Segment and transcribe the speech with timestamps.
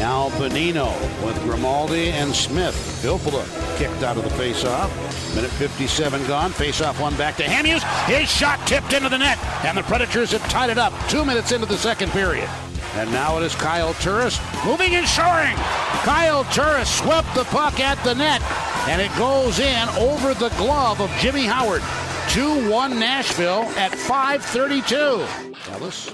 [0.00, 0.90] Al Bonino
[1.24, 2.74] with Grimaldi and Smith.
[3.02, 3.44] Filppula
[3.76, 4.88] kicked out of the faceoff.
[5.34, 6.50] Minute 57 gone.
[6.52, 7.82] Faceoff one back to Hamhuis.
[8.06, 11.52] His shot tipped into the net, and the Predators have tied it up two minutes
[11.52, 12.48] into the second period.
[12.94, 15.54] And now it is Kyle Turris moving and shoring.
[16.02, 18.42] Kyle Turris swept the puck at the net,
[18.88, 21.82] and it goes in over the glove of Jimmy Howard.
[22.30, 25.26] 2-1 Nashville at 5:32.
[25.72, 26.10] Ellis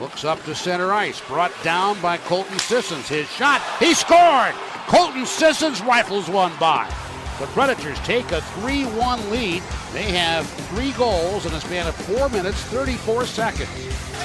[0.00, 3.08] looks up to center ice, brought down by Colton Sissons.
[3.08, 4.54] His shot, he scored.
[4.86, 6.92] Colton Sissons rifles one by.
[7.40, 9.62] The Predators take a 3-1 lead.
[9.92, 13.68] They have three goals in a span of four minutes, 34 seconds.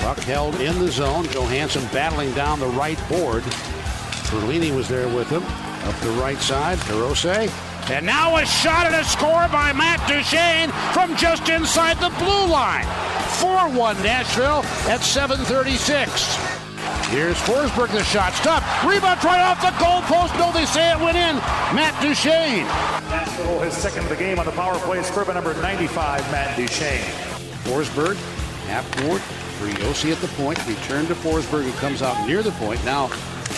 [0.02, 1.26] Puck held in the zone.
[1.26, 3.44] Johansen battling down the right board.
[4.30, 5.44] Perlini was there with him.
[5.44, 7.69] Up the right side, Hirose.
[7.90, 12.46] And now a shot and a score by Matt Duchene from just inside the blue
[12.46, 12.86] line.
[13.42, 16.60] 4-1 Nashville at 736.
[17.10, 18.34] Here's Forsberg, the shot.
[18.34, 18.62] Stop.
[18.86, 20.36] Rebound right off the goal post.
[20.36, 21.36] No, they say it went in.
[21.74, 22.66] Matt Duchene.
[23.10, 25.02] Nashville, his second of the game on the power play.
[25.02, 27.02] Scriven number 95, Matt Duchene.
[27.66, 28.16] Forsberg,
[28.68, 29.22] half court.
[29.60, 30.58] Josi at the point.
[30.68, 32.84] Return to Forsberg, who comes out near the point.
[32.86, 33.10] Now,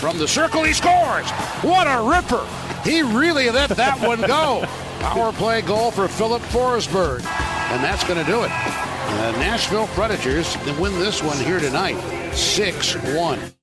[0.02, 1.30] from the circle, he scores.
[1.61, 2.44] What a ripper.
[2.83, 4.66] He really let that one go.
[4.99, 7.23] Power play goal for Filip Forsberg.
[7.71, 8.49] And that's going to do it.
[8.49, 12.02] The Nashville Predators win this one here tonight,
[12.33, 13.61] 6 1.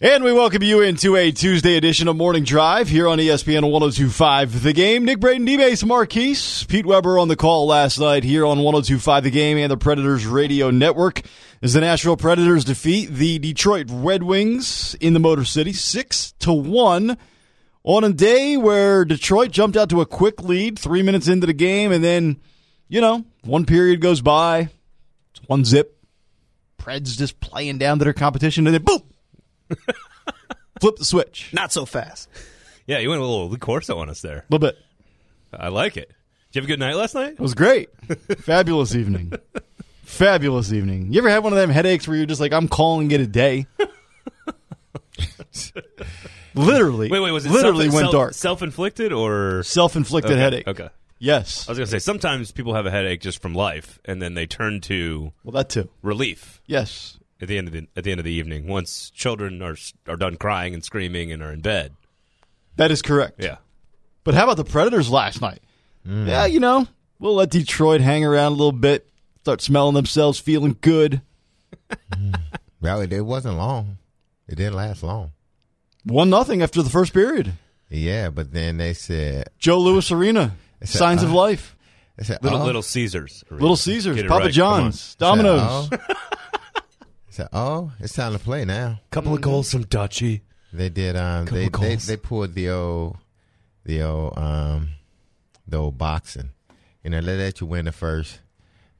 [0.00, 4.62] And we welcome you into a Tuesday edition of Morning Drive here on ESPN 1025
[4.62, 5.04] The Game.
[5.04, 9.30] Nick Braden, D-Mace Marquise, Pete Weber on the call last night here on 1025 The
[9.32, 11.22] Game and the Predators Radio Network
[11.62, 16.52] as the Nashville Predators defeat the Detroit Red Wings in the Motor City 6 to
[16.52, 17.18] 1
[17.82, 21.52] on a day where Detroit jumped out to a quick lead 3 minutes into the
[21.52, 22.40] game and then,
[22.86, 24.68] you know, one period goes by,
[25.32, 26.00] it's one zip.
[26.78, 29.02] Preds just playing down to their competition and then boom
[30.80, 31.50] flip the switch.
[31.52, 32.28] Not so fast.
[32.86, 34.38] Yeah, you went a little Lee Corso on us there.
[34.38, 34.78] A little bit.
[35.52, 36.08] I like it.
[36.52, 37.32] Did you have a good night last night?
[37.32, 37.90] It was great.
[38.38, 39.32] Fabulous evening.
[40.04, 41.12] Fabulous evening.
[41.12, 43.26] You ever had one of them headaches where you're just like, I'm calling it a
[43.26, 43.66] day?
[46.54, 47.10] literally.
[47.10, 48.34] Wait, wait, was it literally self, went self, dark?
[48.34, 50.66] self-inflicted or Self-inflicted okay, headache.
[50.68, 50.88] Okay.
[51.18, 51.68] Yes.
[51.68, 54.46] I was gonna say sometimes people have a headache just from life, and then they
[54.46, 55.88] turn to Well, that too.
[56.02, 57.17] relief Yes.
[57.40, 59.76] At the end of the at the end of the evening once children are
[60.06, 61.92] are done crying and screaming and are in bed.
[62.76, 63.42] That is correct.
[63.42, 63.56] Yeah.
[64.24, 65.60] But how about the Predators last night?
[66.06, 66.28] Mm.
[66.28, 66.86] Yeah, you know,
[67.18, 69.06] we'll let Detroit hang around a little bit,
[69.40, 71.22] start smelling themselves, feeling good.
[72.12, 72.40] Mm.
[72.80, 73.98] Well, it, it wasn't long.
[74.46, 75.32] It didn't last long.
[76.04, 77.52] One nothing after the first period.
[77.90, 80.56] Yeah, but then they said, Joe Louis Arena.
[80.80, 81.76] It's a- Signs of uh, life.
[82.22, 82.64] said Little oh.
[82.64, 83.42] Little Caesars.
[83.50, 84.52] Little Caesars, Papa right.
[84.52, 85.88] John's, Domino's.
[85.88, 86.14] Said, oh.
[87.40, 89.00] I oh, it's time to play now.
[89.10, 90.42] Couple of goals from Dutchy.
[90.72, 91.16] They did.
[91.16, 92.06] Um, they, Couple they goals.
[92.06, 93.16] they pulled the old,
[93.84, 94.90] the old, um,
[95.66, 96.50] the old boxing.
[97.02, 98.40] You know, they let you win the first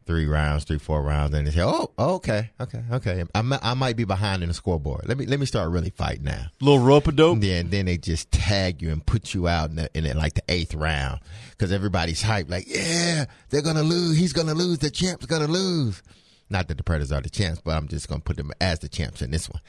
[0.06, 3.24] three rounds, three four rounds, and they say, oh, okay, okay, okay.
[3.34, 5.06] I, mi- I might be behind in the scoreboard.
[5.06, 6.46] Let me let me start really fighting now.
[6.62, 7.40] Little rope a dope.
[7.40, 10.32] Then then they just tag you and put you out in, the, in the, like
[10.32, 11.20] the eighth round
[11.50, 12.50] because everybody's hyped.
[12.50, 14.16] Like, yeah, they're gonna lose.
[14.16, 14.78] He's gonna lose.
[14.78, 16.02] The champ's gonna lose.
[16.50, 18.88] Not that the Predators are the champs, but I'm just gonna put them as the
[18.88, 19.60] champs in this one.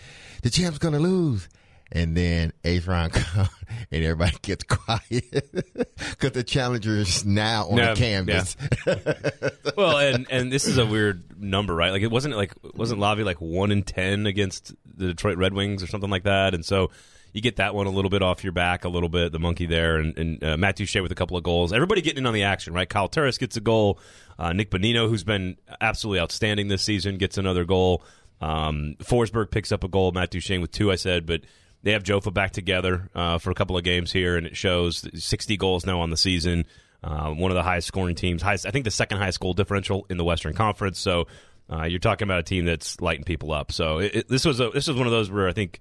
[0.44, 1.48] The champ's gonna lose.
[1.92, 3.50] And then eighth round comes,
[3.92, 5.02] and everybody gets quiet
[5.98, 8.56] because the challenger is now on Yeah, the canvas.
[9.76, 11.90] well, and and this is a weird number, right?
[11.90, 15.82] Like it wasn't like wasn't Lavi like one in ten against the Detroit Red Wings
[15.82, 16.92] or something like that, and so
[17.34, 19.32] you get that one a little bit off your back, a little bit.
[19.32, 21.74] The monkey there, and, and uh, Matt Duchene with a couple of goals.
[21.74, 22.90] Everybody getting in on the action, right?
[22.90, 24.00] Kyle Turris gets a goal.
[24.38, 28.04] Uh, Nick Bonino, who's been absolutely outstanding this season, gets another goal.
[28.42, 30.12] Um, Forsberg picks up a goal.
[30.12, 31.42] Matt Duchene with two, I said, but
[31.84, 35.08] they have Jofa back together uh, for a couple of games here, and it shows
[35.14, 36.66] 60 goals now on the season.
[37.02, 40.06] Uh, one of the highest scoring teams, highest, I think the second highest goal differential
[40.10, 41.00] in the Western Conference.
[41.00, 41.28] So
[41.72, 43.72] uh, you're talking about a team that's lighting people up.
[43.72, 45.80] So it, it, this was a, this was one of those where I think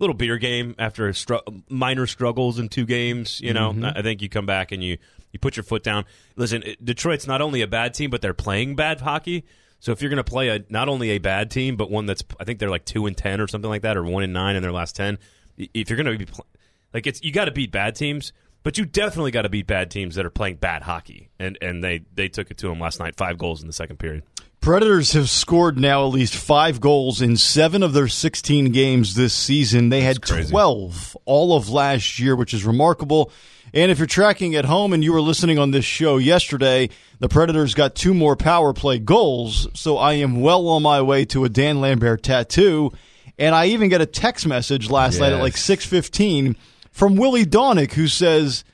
[0.00, 1.36] little beer game after str-
[1.68, 3.40] minor struggles in two games.
[3.40, 4.98] You know, I I think you come back and you
[5.30, 6.04] you put your foot down.
[6.36, 9.44] Listen, Detroit's not only a bad team, but they're playing bad hockey.
[9.78, 12.22] So if you're going to play a not only a bad team, but one that's
[12.38, 14.56] I think they're like two and ten or something like that, or one and nine
[14.56, 15.18] in their last ten.
[15.56, 16.46] If you're going to be pl-
[16.92, 18.32] like it's you got to beat bad teams,
[18.62, 21.30] but you definitely got to beat bad teams that are playing bad hockey.
[21.38, 23.98] And and they they took it to them last night, five goals in the second
[23.98, 24.22] period.
[24.60, 29.32] Predators have scored now at least five goals in seven of their 16 games this
[29.32, 29.88] season.
[29.88, 30.50] They had crazy.
[30.50, 33.32] 12 all of last year, which is remarkable.
[33.72, 36.90] And if you're tracking at home and you were listening on this show yesterday,
[37.20, 39.66] the Predators got two more power play goals.
[39.72, 42.92] So I am well on my way to a Dan Lambert tattoo.
[43.38, 46.54] And I even get a text message last night at like 6:15
[46.90, 48.64] from Willie Daunic who says,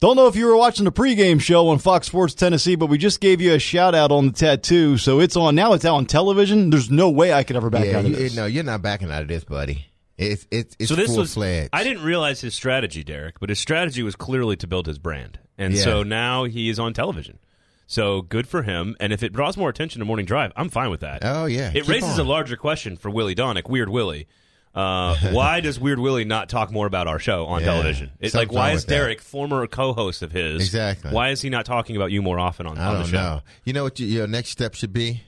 [0.00, 2.98] "Don't know if you were watching the pregame show on Fox Sports Tennessee, but we
[2.98, 5.74] just gave you a shout out on the tattoo, so it's on now.
[5.74, 6.70] It's out on television.
[6.70, 8.82] There's no way I could ever back yeah, out of you, this." no, you're not
[8.82, 9.86] backing out of this, buddy.
[10.18, 11.70] It's it's it's so this full was fledged.
[11.72, 15.38] I didn't realize his strategy, Derek, but his strategy was clearly to build his brand,
[15.56, 15.82] and Yeah.
[15.82, 17.38] so now he is on television.
[17.86, 18.94] So good for him.
[19.00, 21.22] And if it draws more attention to Morning Drive, I'm fine with that.
[21.24, 21.70] Oh, yeah.
[21.70, 22.26] it Keep raises on.
[22.26, 24.28] a larger question for Willie Daunic, Weird Willie.
[24.74, 27.66] Uh, why does Weird Willie not talk more about our show on Yeah.
[27.72, 28.10] television?
[28.20, 28.94] It's like why is with that.
[28.94, 31.10] Derek, former co-host of his, Exactly.
[31.12, 33.16] Why is he not talking about you more often on, I on the don't show?
[33.16, 33.40] know.
[33.64, 35.22] You know what you, your next step should be?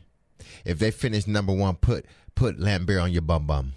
[0.65, 2.07] If they finish number one, put
[2.37, 3.73] put Lambert on your bum bum.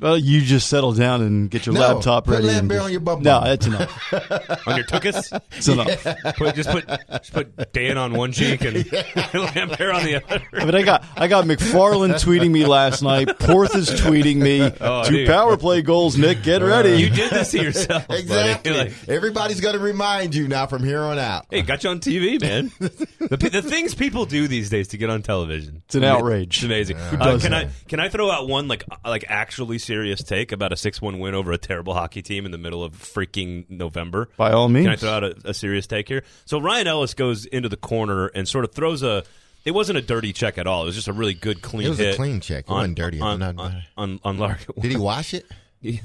[0.00, 2.48] Well, you just settle down and get your No, laptop put ready.
[2.48, 4.12] and Lambert just- on your bum No, that's enough.
[4.66, 5.40] On your tuchus?
[5.56, 6.04] It's enough.
[6.36, 8.74] put, just put just put Dan on one cheek and
[9.34, 10.42] Lambert on the other.
[10.52, 13.28] But I got I got McFarland tweeting me last night.
[13.38, 14.62] Porth is tweeting me.
[14.80, 15.28] Oh, Two dude.
[15.28, 16.42] power play goals, Nick.
[16.42, 17.00] Get ready.
[17.00, 18.06] You did this to yourself.
[18.10, 18.72] Exactly.
[18.72, 21.46] You're like, Everybody's going to remind you now from here on out.
[21.50, 22.70] Hey, got you on TV, man.
[22.78, 25.82] the, the things people do these days to get on television.
[25.86, 26.56] It's an outrage.
[26.58, 26.96] It's amazing.
[26.96, 27.54] Uh, can?
[27.54, 31.00] I can I throw out one like uh, like actually serious take about a six
[31.00, 34.28] one win over a terrible hockey team in the middle of freaking November?
[34.36, 34.86] By all means.
[34.86, 36.24] Can I throw out a, a serious take here?
[36.44, 39.24] So Ryan Ellis goes into the corner and sort of throws a.
[39.64, 40.82] It wasn't a dirty check at all.
[40.82, 42.66] It was just a really good clean It was a clean check.
[42.66, 43.20] It on, wasn't dirty.
[43.20, 44.64] On, I'm on, on, on Lark.
[44.80, 45.46] Did he wash it?
[45.82, 46.00] Did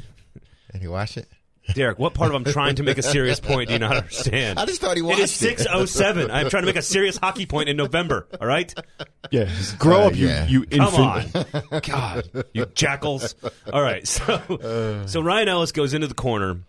[0.80, 1.28] he wash it?
[1.74, 4.60] Derek, what part of I'm trying to make a serious point do you not understand?
[4.60, 6.30] I just thought he It washed is six oh seven.
[6.32, 8.28] I'm trying to make a serious hockey point in November.
[8.42, 8.74] All right,
[9.30, 10.48] Yeah, just grow Uh, up, you yeah.
[10.48, 11.36] you come infant.
[11.74, 13.36] on, God, you jackals.
[13.72, 16.60] All right, so so Ryan Ellis goes into the corner,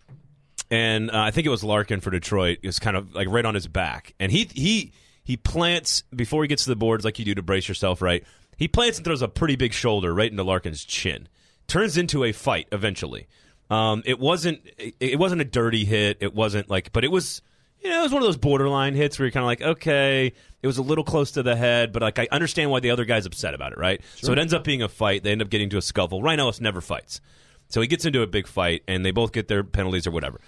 [0.71, 2.59] and uh, I think it was Larkin for Detroit.
[2.62, 4.93] Is kind of like right on his back, and he he
[5.25, 8.03] he plants before he gets to the boards like you do to brace yourself.
[8.03, 8.25] Right,
[8.56, 11.29] he plants and throws a pretty big shoulder right into Larkin's chin.
[11.67, 13.27] Turns into a fight eventually.
[13.70, 16.19] Um, it wasn't it, it wasn't a dirty hit.
[16.20, 17.43] It wasn't like, but it was
[17.82, 20.32] you know, it was one of those borderline hits where you're kind of like, okay,
[20.62, 23.05] it was a little close to the head, but like I understand why the other
[23.05, 24.00] guy's upset about it, right?
[24.17, 25.25] So it ends up being a fight.
[25.25, 26.23] They end up getting to a scuffle.
[26.23, 27.20] Ryan Ellis never fights,
[27.69, 30.41] so he gets into a big fight, and they both get their penalties or whatever.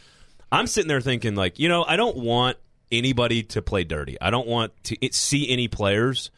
[0.52, 2.58] I'm sitting there thinking, like, you know, I don't want
[2.93, 4.17] anybody to play dirty.
[4.20, 6.31] I don't want to see any players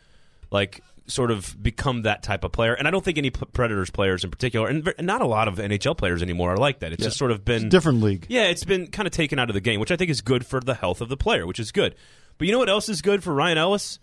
[0.51, 2.75] like sort of become that type of player.
[2.75, 5.97] And I don't think any Predators players in particular, and not a lot of NHL
[5.97, 6.93] players anymore, are like that.
[6.93, 8.27] It's just sort of been Different league.
[8.29, 10.45] yeah, it's been kind of taken out of the game, which I think is good
[10.45, 11.95] for the health of the player, which is good.
[12.39, 13.99] But you know what else is good for Ryan Ellis?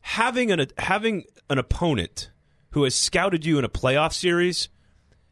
[0.00, 2.30] Having an having an opponent
[2.70, 4.68] who has scouted you in a playoff series,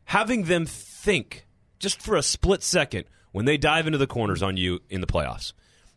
[0.05, 1.47] having them think
[1.79, 5.07] just for a split second when they dive into the corners on you in the
[5.07, 5.53] playoffs.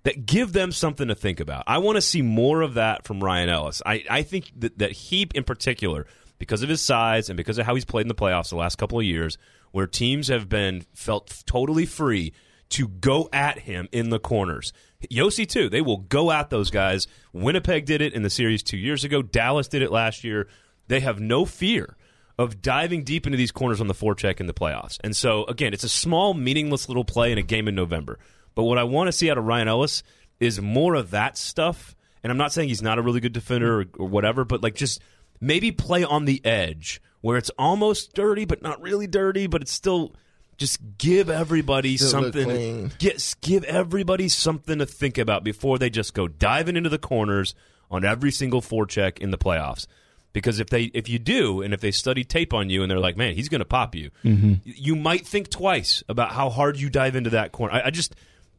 [0.08, 1.66] That give them something to think about.
[1.68, 3.82] I want to see more of that from Ryan Ellis.
[3.86, 6.08] I, I think that, that he, in particular,
[6.38, 8.78] because of his size and because of how he's played in the playoffs the last
[8.78, 9.38] couple of years,
[9.74, 12.32] where teams have been felt totally free
[12.70, 14.72] to go at him in the corners.
[15.12, 15.68] Josi too.
[15.68, 17.06] They will go at those guys.
[17.34, 19.22] Winnipeg did it in the series two years ago.
[19.22, 20.48] Dallas did it last year.
[20.88, 21.98] They have no fear
[22.40, 25.00] of diving deep into these corners on the forecheck in the playoffs.
[25.04, 28.20] And so again, it's a small, meaningless little play in a game in November.
[28.58, 30.02] But what I want to see out of Ryan Ellis
[30.40, 31.96] is more of that stuff.
[32.24, 34.74] And I'm not saying he's not a really good defender or, or whatever, but like
[34.74, 35.00] just
[35.40, 39.72] maybe play on the edge where it's almost dirty, but not really dirty, but it's
[39.72, 40.16] still
[40.58, 42.92] just give everybody Still something.
[42.98, 47.54] Get, give everybody something to think about before they just go diving into the corners
[47.92, 49.86] on every single forecheck in the playoffs.
[50.34, 53.00] Because if they if you do, and if they study tape on you, and they're
[53.00, 54.56] like, "Man, he's going to pop you," mm-hmm.
[54.64, 57.74] you might think twice about how hard you dive into that corner.
[57.74, 58.14] I, I just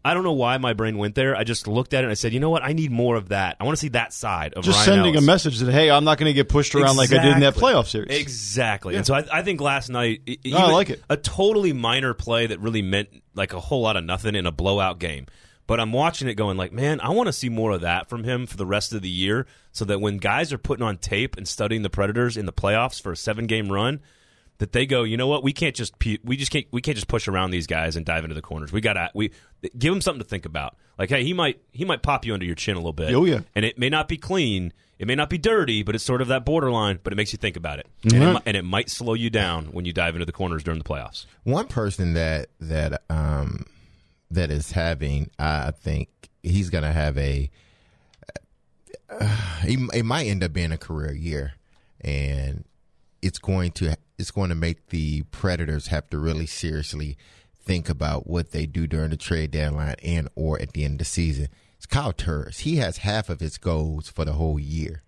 [0.09, 1.37] I don't know why my brain went there.
[1.37, 2.63] I just looked at it and I said, "You know what?
[2.65, 3.57] I need more of that.
[3.61, 5.25] I want to see that side of Just Ryan sending Ellis.
[5.25, 7.41] a message that hey, I'm not going to get pushed around like I did in
[7.41, 8.19] that playoff series.
[8.19, 8.97] Exactly.
[8.97, 11.03] And so I, I think last night, No, I like it.
[11.11, 14.53] A totally minor play that really meant like a whole lot of nothing in a
[14.53, 15.27] blowout game.
[15.67, 18.25] But I'm watching it going like, man, I want to see more of that from
[18.25, 21.37] him for the rest of the year, so that when guys are putting on tape
[21.37, 24.01] and studying the Predators in the playoffs for a seven game run,
[24.59, 27.09] that they go, you know what, we can't just we just can't we can't just
[27.09, 28.73] push around these guys and dive into the corners.
[28.73, 29.31] We got to we
[29.79, 30.77] give them something to think about.
[30.99, 33.13] Like, hey, he might he might pop you under your chin a little bit.
[33.15, 33.41] Oh, yeah.
[33.55, 34.73] and it may not be clean.
[34.99, 36.99] It may not be dirty, but it's sort of that borderline.
[37.05, 38.33] But it makes you think about it, and, it, Right.
[38.35, 40.85] mi- and it might slow you down when you dive into the corners during the
[40.85, 41.25] playoffs.
[41.45, 43.65] One person that that um
[44.33, 46.09] that is having, I think
[46.43, 47.49] he's going to have a.
[49.09, 49.27] Uh,
[49.63, 51.53] he, it might end up being a career year,
[52.01, 52.65] and
[53.23, 57.17] it's going to it's going to make the Predators have to really seriously
[57.69, 60.99] think about what they do during the trade deadline and or at the end of
[60.99, 61.49] the season.
[61.77, 62.61] It's Kyle Turris.
[62.61, 65.03] He has half of his goals for the whole year,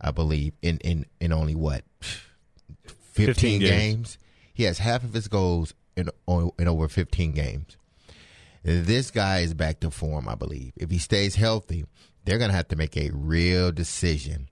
[0.00, 1.84] I believe, in in in only what
[2.84, 3.70] 15, 15 games.
[3.70, 4.18] games.
[4.52, 6.10] He has half of his goals in,
[6.58, 7.76] in over 15 games.
[8.62, 10.72] This guy is back to form, I believe.
[10.76, 11.86] If he stays healthy,
[12.24, 14.49] they're going to have to make a real decision.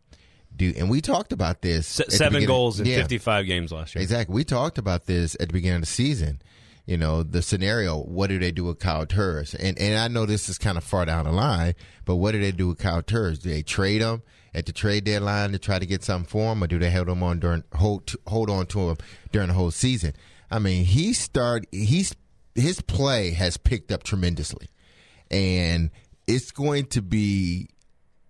[0.58, 1.86] Do and we talked about this.
[1.86, 2.96] Se- seven goals in Yeah.
[2.96, 4.02] 55 games last year.
[4.02, 4.34] Exactly.
[4.34, 6.42] We talked about this at the beginning of the season.
[6.84, 9.54] You know, the scenario, what do they do with Kyle Turris?
[9.54, 11.74] And and I know this is kind of far down the line,
[12.04, 13.38] but what do they do with Kyle Turris?
[13.38, 14.22] Do they trade him
[14.54, 17.08] at the trade deadline to try to get something for him, or do they hold
[17.08, 18.96] him on during hold hold on to him
[19.32, 20.14] during the whole season?
[20.50, 22.14] I mean, he start he's
[22.54, 24.68] his play has picked up tremendously,
[25.30, 25.90] and
[26.26, 27.68] it's going to be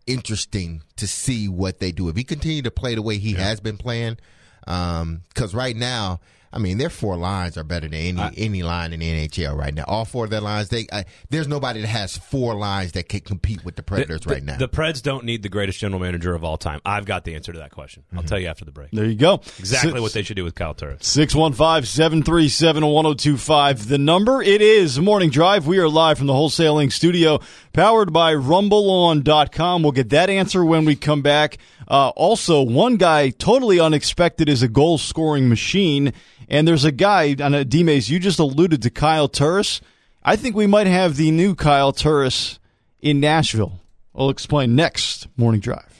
[0.09, 3.61] interesting to see what they do if he continue to play the way he has
[3.61, 4.19] been playing.
[4.67, 6.21] Um, because right now,
[6.53, 9.75] I mean, their four lines are better than any any line in the NHL right
[9.75, 9.85] now.
[9.87, 13.21] All four of their lines, they I, there's nobody that has four lines that can
[13.21, 14.57] compete with the Predators the, right now.
[14.57, 16.81] The Preds don't need the greatest general manager of all time.
[16.87, 18.05] I've got the answer to that question.
[18.13, 18.29] I'll mm-hmm.
[18.29, 18.91] tell you after the break.
[18.93, 19.35] There you go.
[19.59, 21.07] Exactly what they should do with Kyle Turris.
[21.07, 23.89] 615 737 1025.
[23.89, 25.67] The number, it is Morning Drive.
[25.67, 27.41] We are live from the wholesaling studio,
[27.73, 29.83] powered by rumbleon.com.
[29.83, 31.59] We'll get that answer when we come back.
[31.89, 36.13] Uh, also, one guy totally unexpected is a goal scoring machine.
[36.49, 39.81] And there's a guy, on a D-Mace, you just alluded to Kyle Turris.
[40.23, 42.59] I think we might have the new Kyle Turris
[43.01, 43.81] in Nashville.
[44.15, 45.98] I'll explain next Morning Drive.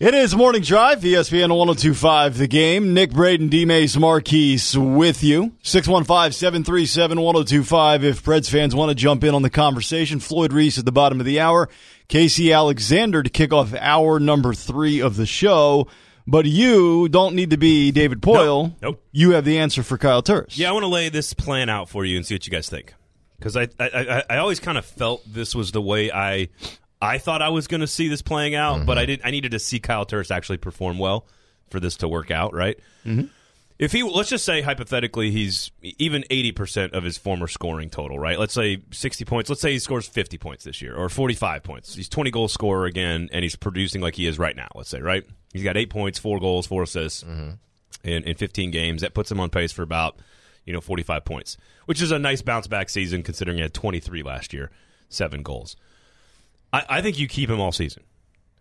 [0.00, 2.94] It is Morning Drive, ESPN 1025 The Game.
[2.94, 5.50] Nick Braden, D-Mace Marquise with you.
[5.64, 10.20] 615-737-1025 if Preds fans want to jump in on the conversation.
[10.20, 11.68] Floyd Reese at the bottom of the hour.
[12.06, 15.88] Casey Alexander to kick off hour number three of the show.
[16.28, 18.66] But you don't need to be David Poile.
[18.66, 18.74] Nope.
[18.80, 19.02] Nope.
[19.10, 20.56] You have the answer for Kyle Turris.
[20.56, 22.68] Yeah, I want to lay this plan out for you and see what you guys
[22.68, 22.94] think.
[23.40, 26.50] Because I, I, I, I always kind of felt this was the way I,
[27.00, 29.20] I thought I was going to see this playing out, but I did.
[29.24, 31.26] I needed to see Kyle Turris actually perform well
[31.70, 32.78] for this to work out, right?
[33.06, 33.26] Mm-hmm.
[33.78, 38.18] If he, let's just say hypothetically, he's even eighty percent of his former scoring total,
[38.18, 38.36] right?
[38.36, 39.48] Let's say sixty points.
[39.48, 41.94] Let's say he scores fifty points this year or forty-five points.
[41.94, 44.68] He's twenty goal scorer again, and he's producing like he is right now.
[44.74, 45.24] Let's say, right?
[45.52, 47.22] He's got eight points, four goals, four assists
[48.04, 49.02] in, in 15 games.
[49.02, 50.18] That puts him on pace for about,
[50.64, 54.22] you know, 45 points, which is a nice bounce back season considering he had 23
[54.22, 54.70] last year,
[55.08, 55.76] seven goals.
[56.72, 58.02] I, I think you keep him all season.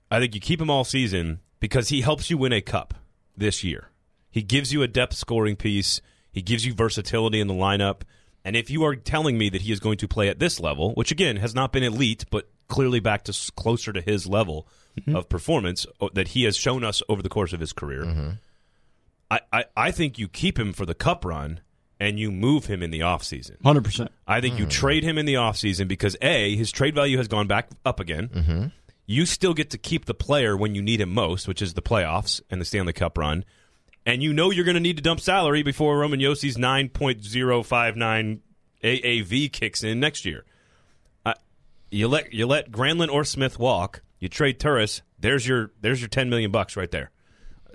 [0.10, 2.94] I think you keep him all season because he helps you win a cup
[3.36, 3.90] this year.
[4.32, 6.02] He gives you a depth scoring piece.
[6.32, 8.02] He gives you versatility in the lineup.
[8.46, 10.94] And if you are telling me that he is going to play at this level,
[10.94, 15.16] which again has not been elite, but clearly back to closer to his level mm-hmm.
[15.16, 18.30] of performance that he has shown us over the course of his career, mm-hmm.
[19.30, 21.60] I, I, I think you keep him for the cup run
[22.00, 23.58] and you move him in the offseason.
[23.62, 24.10] 100%.
[24.28, 27.48] I think you trade him in the offseason because A, his trade value has gone
[27.48, 28.72] back up again.
[29.06, 31.82] You still get to keep the player when you need him most, which is the
[31.82, 33.46] playoffs and the Stanley Cup run.
[34.06, 38.40] And you know you're going to need to dump salary before Roman Josi's 9.059
[38.84, 40.46] AAV kicks in next year.
[41.26, 41.34] Uh,
[41.90, 44.02] you let you let Granlund or Smith walk.
[44.20, 45.02] You trade Turris.
[45.20, 47.12] There's your there's your 10 million bucks right there.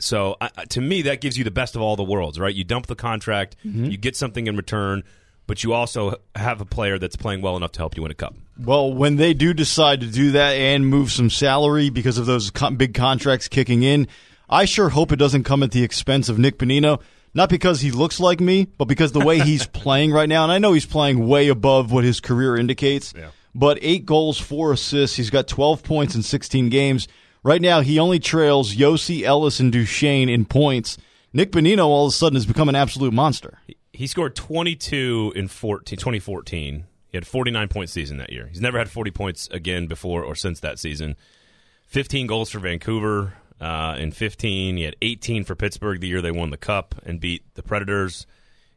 [0.02, 2.54] So I- to me, that gives you the best of all the worlds, right?
[2.54, 3.86] You dump the contract, mm-hmm.
[3.86, 5.04] you get something in return,
[5.46, 8.14] but you also have a player that's playing well enough to help you win a
[8.14, 8.34] cup.
[8.58, 12.50] Well, when they do decide to do that and move some salary because of those
[12.50, 14.08] con- big contracts kicking in,
[14.48, 17.00] I sure hope it doesn't come at the expense of Nick Bonino.
[17.34, 20.52] Not because he looks like me, but because the way he's playing right now, and
[20.52, 23.14] I know he's playing way above what his career indicates.
[23.16, 23.28] Yeah.
[23.54, 25.16] But eight goals, four assists.
[25.16, 27.08] He's got 12 points in 16 games.
[27.44, 30.96] Right now, he only trails Josi, Ellis, and Duchene in points.
[31.32, 33.58] Nick Bonino all of a sudden has become an absolute monster.
[33.92, 36.84] He scored 22 in 14, 2014.
[37.08, 38.46] He had 49 point season that year.
[38.46, 41.16] He's never had 40 points again before or since that season.
[41.88, 44.76] 15 goals for Vancouver uh, in 15.
[44.76, 48.26] He had 18 for Pittsburgh the year they won the cup and beat the Predators.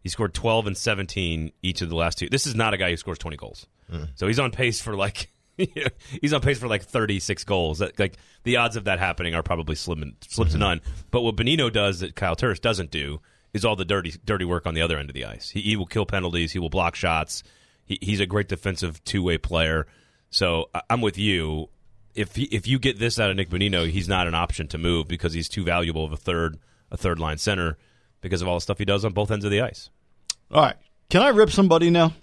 [0.02, 2.30] He scored 12 and 17 each of the last two.
[2.30, 3.68] This is not a guy who scores 20 goals.
[4.16, 7.82] So he's on pace for like he's on pace for like 36 goals.
[7.98, 10.60] Like the odds of that happening are probably slim, slim to mm-hmm.
[10.60, 10.82] none.
[11.12, 13.22] But what Bonino does that Kyle Turris doesn't do
[13.54, 15.50] is all the dirty dirty work on the other end of the ice.
[15.50, 16.52] He, he will kill penalties.
[16.52, 17.44] He will block shots.
[17.86, 19.88] He, he's a great defensive two way player.
[20.30, 21.70] So I, I'm with you.
[22.14, 24.78] If he, if you get this out of Nick Bonino, he's not an option to
[24.78, 26.58] move because he's too valuable of a third
[26.92, 27.78] a third line center
[28.22, 29.90] because of all the stuff he does on both ends of the ice.
[30.52, 30.76] All right.
[31.10, 32.14] Can I rip somebody now?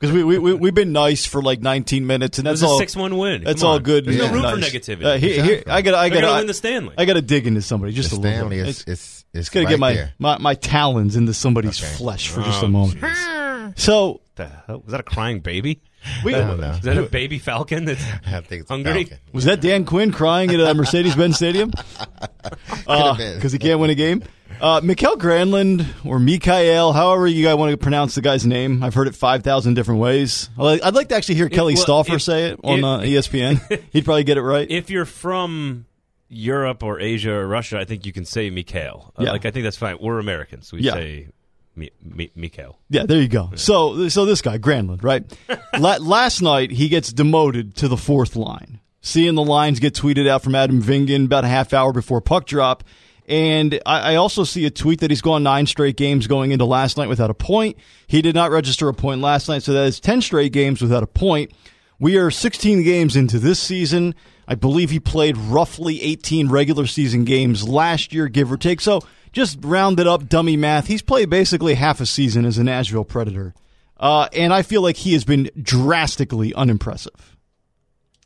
[0.00, 2.70] Because we, we, we, we've been nice for like 19 minutes, and It that's was
[2.70, 2.78] a all.
[2.78, 3.44] six one win.
[3.44, 3.82] That's Come all on.
[3.82, 4.06] good.
[4.06, 4.70] There's and no room for nice.
[4.72, 5.04] negativity.
[5.04, 6.94] Uh, here, here, I got I They're got gonna win the Stanley.
[6.96, 8.68] I got to dig into somebody just the a little Stanley bit.
[8.68, 10.12] is it's it's Just got to right get my, there.
[10.18, 11.92] my my talons into somebody's Okay.
[11.96, 13.78] flesh for just Oh, a moment.
[13.78, 14.80] So the hell?
[14.84, 15.82] Was that a crying baby?
[16.24, 16.70] We- I don't know.
[16.70, 19.04] Is that a baby falcon that's I think it's a hungry?
[19.04, 19.18] Falcon.
[19.32, 21.72] was that Dan Quinn crying at uh, Mercedes-Benz Stadium
[22.86, 23.34] Could've been.
[23.34, 24.22] because he can't win a game?
[24.60, 28.82] Uh, Mikael Granlund or Mikael, however you guys want to pronounce the guy's name.
[28.82, 30.50] I've heard it five thousand different ways.
[30.58, 32.84] I'd like- I'd like to actually hear Kelly well, Stauffer if- say it on if-
[32.84, 33.82] uh, ESPN.
[33.92, 34.70] He'd probably get it right.
[34.70, 35.86] if you're from
[36.28, 39.12] Europe or Asia or Russia, I think you can say Mikhail.
[39.18, 39.32] Uh, Yeah.
[39.32, 39.96] Like I think that's fine.
[40.00, 40.72] We're Americans.
[40.72, 40.92] We Yeah.
[40.92, 41.28] say
[41.74, 42.78] Mi- Mi- Mikhail.
[42.90, 43.50] Yeah, there you go.
[43.54, 45.24] So, so this guy Granlund, right?
[45.78, 48.80] La- last night he gets demoted to the fourth line.
[49.00, 52.44] Seeing the lines get tweeted out from Adam Vingan about a half hour before puck
[52.44, 52.84] drop,
[53.30, 56.64] and I, I also see a tweet that he's gone nine straight games going into
[56.64, 57.78] last night without a point.
[58.06, 61.02] He did not register a point last night, so that is ten straight games without
[61.02, 61.52] a point.
[62.00, 64.14] We are 16 games into this season.
[64.48, 68.80] I believe he played roughly 18 regular season games last year, give or take.
[68.80, 70.86] So just rounded up dummy math.
[70.86, 73.54] He's played basically half a season as a Nashville Predator.
[73.98, 77.36] Uh, and I feel like he has been drastically unimpressive.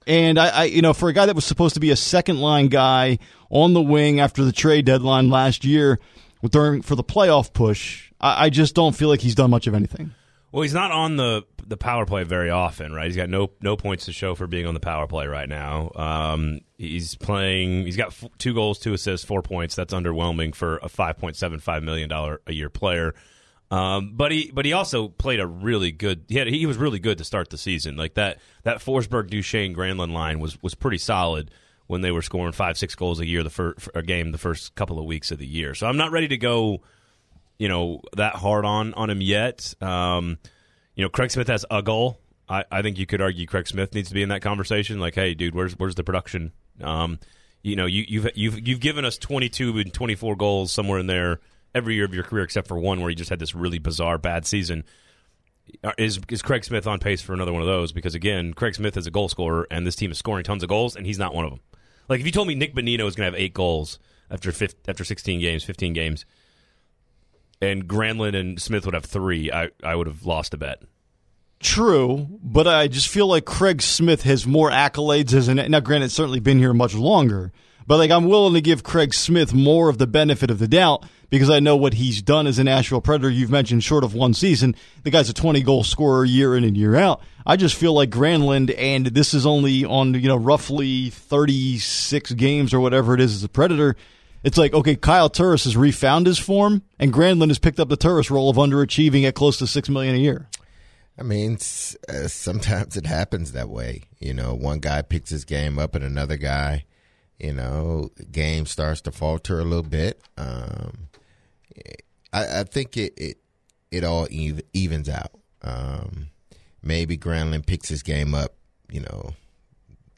[0.06, 2.40] And I, I, you know, for a guy that was supposed to be a second
[2.40, 3.18] line guy
[3.50, 5.98] on the wing after the trade deadline last year,
[6.48, 9.74] during for the playoff push, I, I just don't feel like he's done much of
[9.74, 10.12] anything.
[10.52, 13.06] Well, he's not on the the power play very often, right?
[13.06, 15.90] He's got no no points to show for being on the power play right now.
[15.96, 17.86] Um, he's playing.
[17.86, 19.74] He's got f- two goals, two assists, four points.
[19.74, 23.14] That's underwhelming for a five point seven five million dollar a year player.
[23.70, 26.24] Um, but he but he also played a really good.
[26.28, 27.96] He had, he was really good to start the season.
[27.96, 31.50] Like that that Forsberg Duchene Granlund line was was pretty solid
[31.86, 34.74] when they were scoring five six goals a year the first a game the first
[34.74, 35.74] couple of weeks of the year.
[35.74, 36.82] So I'm not ready to go
[37.58, 39.74] you know that hard on on him yet.
[39.80, 40.38] Um,
[40.94, 42.20] you know, Craig Smith has a goal.
[42.48, 45.00] I, I think you could argue Craig Smith needs to be in that conversation.
[45.00, 46.52] Like, hey, dude, where's where's the production?
[46.82, 47.18] Um,
[47.62, 51.40] you know, you, you've you've you've given us 22 and 24 goals somewhere in there
[51.74, 54.18] every year of your career, except for one where you just had this really bizarre
[54.18, 54.84] bad season.
[55.82, 57.92] Uh, Is is Craig Smith on pace for another one of those?
[57.92, 60.68] Because again, Craig Smith is a goal scorer, and this team is scoring tons of
[60.68, 61.60] goals, and he's not one of them.
[62.08, 63.98] Like if you told me Nick Bonino is going to have eight goals
[64.30, 66.26] after 15, after 16 games, 15 games,
[67.62, 70.82] and Granlund and Smith would have three, I, I would have lost a bet.
[71.60, 75.80] True, but I just feel like Craig Smith has more accolades as an now.
[75.80, 77.52] Granted, certainly been here much longer,
[77.86, 81.04] but like I'm willing to give Craig Smith more of the benefit of the doubt
[81.30, 83.30] because I know what he's done as a Nashville Predator.
[83.30, 86.76] You've mentioned short of one season, the guy's a 20 goal scorer year in and
[86.76, 87.20] year out.
[87.46, 92.72] I just feel like Granlund, and this is only on you know roughly 36 games
[92.72, 93.96] or whatever it is as a Predator.
[94.42, 97.96] It's like okay, Kyle Turris has refound his form, and Granlund has picked up the
[97.96, 100.48] Turris role of underachieving at close to six million a year.
[101.18, 101.54] I mean,
[102.08, 104.02] uh, sometimes it happens that way.
[104.18, 106.84] You know, one guy picks his game up, and another guy,
[107.44, 110.18] you know, game starts to falter a little bit.
[110.38, 111.08] Um,
[112.32, 113.36] I, I think it, it
[113.90, 115.32] it all ev- evens out.
[115.60, 116.30] Um,
[116.82, 118.54] maybe Granlund picks his game up,
[118.90, 119.34] you know,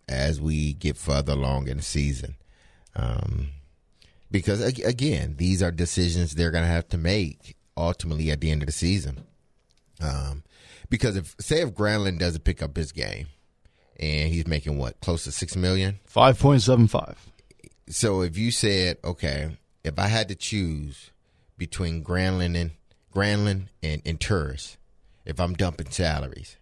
[0.09, 2.37] as we get further along in the season.
[2.95, 3.49] Um,
[4.31, 8.63] because again, these are decisions they're going to have to make ultimately at the end
[8.63, 9.25] of the season.
[10.01, 10.45] Um,
[10.89, 13.27] because if say if Granlund doesn't pick up his game
[13.99, 17.17] and he's making what close to six million, Five point seven five.
[17.89, 21.11] so if you said okay, if I had to choose
[21.59, 22.71] between Granlund and
[23.15, 24.77] Granlund and, and Turris,
[25.25, 26.57] if I'm dumping salaries,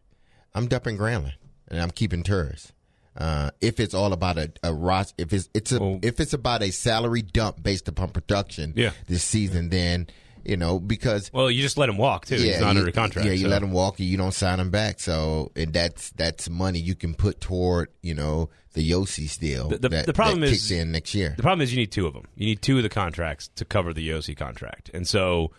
[0.55, 1.35] I'm dumping Granlund
[1.69, 2.73] and I'm keeping Turris.
[3.17, 6.33] Uh, if it's all about a, a ros- if it's it's a Well- if it's
[6.33, 8.91] about a salary dump based upon production Yeah.
[9.07, 10.09] this season, then
[10.45, 12.37] you know because Well, you just let him walk too.
[12.37, 13.27] He's not you, under contract.
[13.27, 13.49] Yeah, you so.
[13.49, 15.01] let him walk, and you don't sign him back.
[15.01, 19.69] So, and that's that's money you can put toward you know the Josi deal.
[19.69, 21.35] The- the- that, the problem that is- in next year.
[21.37, 22.25] The problem is you need two of them.
[22.37, 24.91] You need two of the contracts to cover the Josi contract.
[24.93, 25.53] And so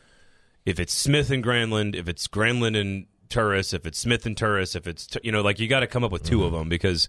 [0.65, 4.75] if it's Smith and Granlund, if it's Granlund and Turris, if it's Smith and Turris,
[4.75, 6.59] if it's you know like you got to come up with 2 of mm-hmm.
[6.59, 7.07] them because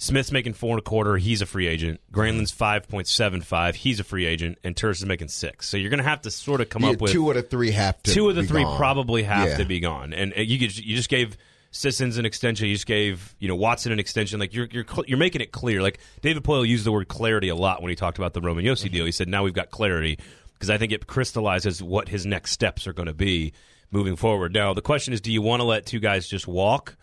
[0.00, 2.00] Smith's making four and a quarter, he's a free agent.
[2.12, 5.68] Granlund's five point seven five, he's a free agent, and Turris is making six.
[5.68, 7.42] So you're going to have to sort of come Yeah, up with two out of
[7.44, 8.12] the three have to.
[8.14, 8.76] two of the three gone.
[8.76, 9.56] probably have Yeah.
[9.58, 10.12] to be gone.
[10.12, 11.36] And you could, you just gave
[11.72, 12.68] Sissons an extension.
[12.68, 14.38] You just gave you know Watson an extension.
[14.40, 15.82] Like you're you're you're making it clear.
[15.82, 18.64] Like David Poile used the word clarity a lot when he talked about the Roman
[18.64, 19.04] Josi deal.
[19.04, 20.18] He said now we've got clarity
[20.54, 23.52] because I think it crystallizes what his next steps are going to be
[23.90, 24.54] moving forward.
[24.54, 26.96] Now the question is, do you want to let two guys just walk?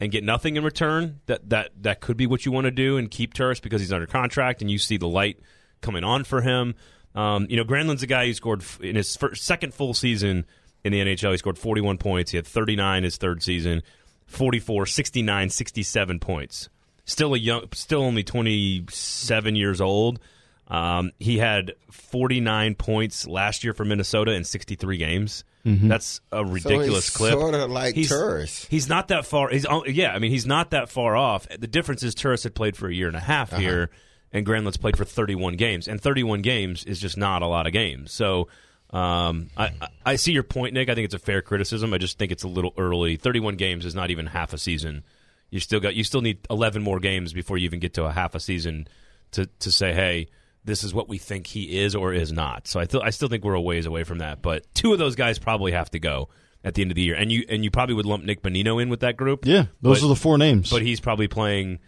[0.00, 1.20] And get nothing in return.
[1.26, 3.92] That that that could be what you want to do, and keep Turris because he's
[3.92, 5.40] under contract, and you see the light
[5.80, 6.76] coming on for him.
[7.14, 10.46] Um, you know, Granlund's a guy who scored in his first, second full season
[10.84, 11.32] in the NHL.
[11.32, 12.30] He scored 41 points.
[12.30, 13.82] He had 39 his third season,
[14.26, 16.68] 44, 69, 67 points.
[17.04, 20.20] Still a young, still only 27 years old.
[20.68, 25.44] Um, he had 49 points last year for Minnesota in 63 games.
[25.64, 27.32] That's a ridiculous so clip.
[27.34, 28.66] Sort of like he's, tourists.
[28.66, 29.50] He's not that far.
[29.50, 30.12] He's yeah.
[30.14, 31.46] I mean, he's not that far off.
[31.48, 33.60] The difference is Turris had played for a year and a half Uh-huh.
[33.60, 33.90] here,
[34.32, 37.72] and Granlund's played for 31 games, and 31 games is just not a lot of
[37.72, 38.12] games.
[38.12, 38.48] So.
[38.90, 40.88] Um, I, I- I see your point, Nick.
[40.88, 41.92] I think it's a fair criticism.
[41.92, 43.16] I just think it's a little early.
[43.16, 45.04] Thirty-one games is not even half a season.
[45.50, 48.10] You still got you still need eleven more games before you even get to a
[48.12, 48.88] half a season
[49.32, 50.28] to to say, hey,
[50.68, 52.68] this is what we think he is or is not.
[52.68, 54.42] So I th- I still think we're a ways away from that.
[54.42, 56.28] But two of those guys probably have to go
[56.62, 58.80] at the end of the year, and you and you probably would lump Nick Bonino
[58.80, 59.44] in with that group.
[59.46, 60.70] Yeah, those But- are the four names.
[60.70, 61.78] but he's probably playing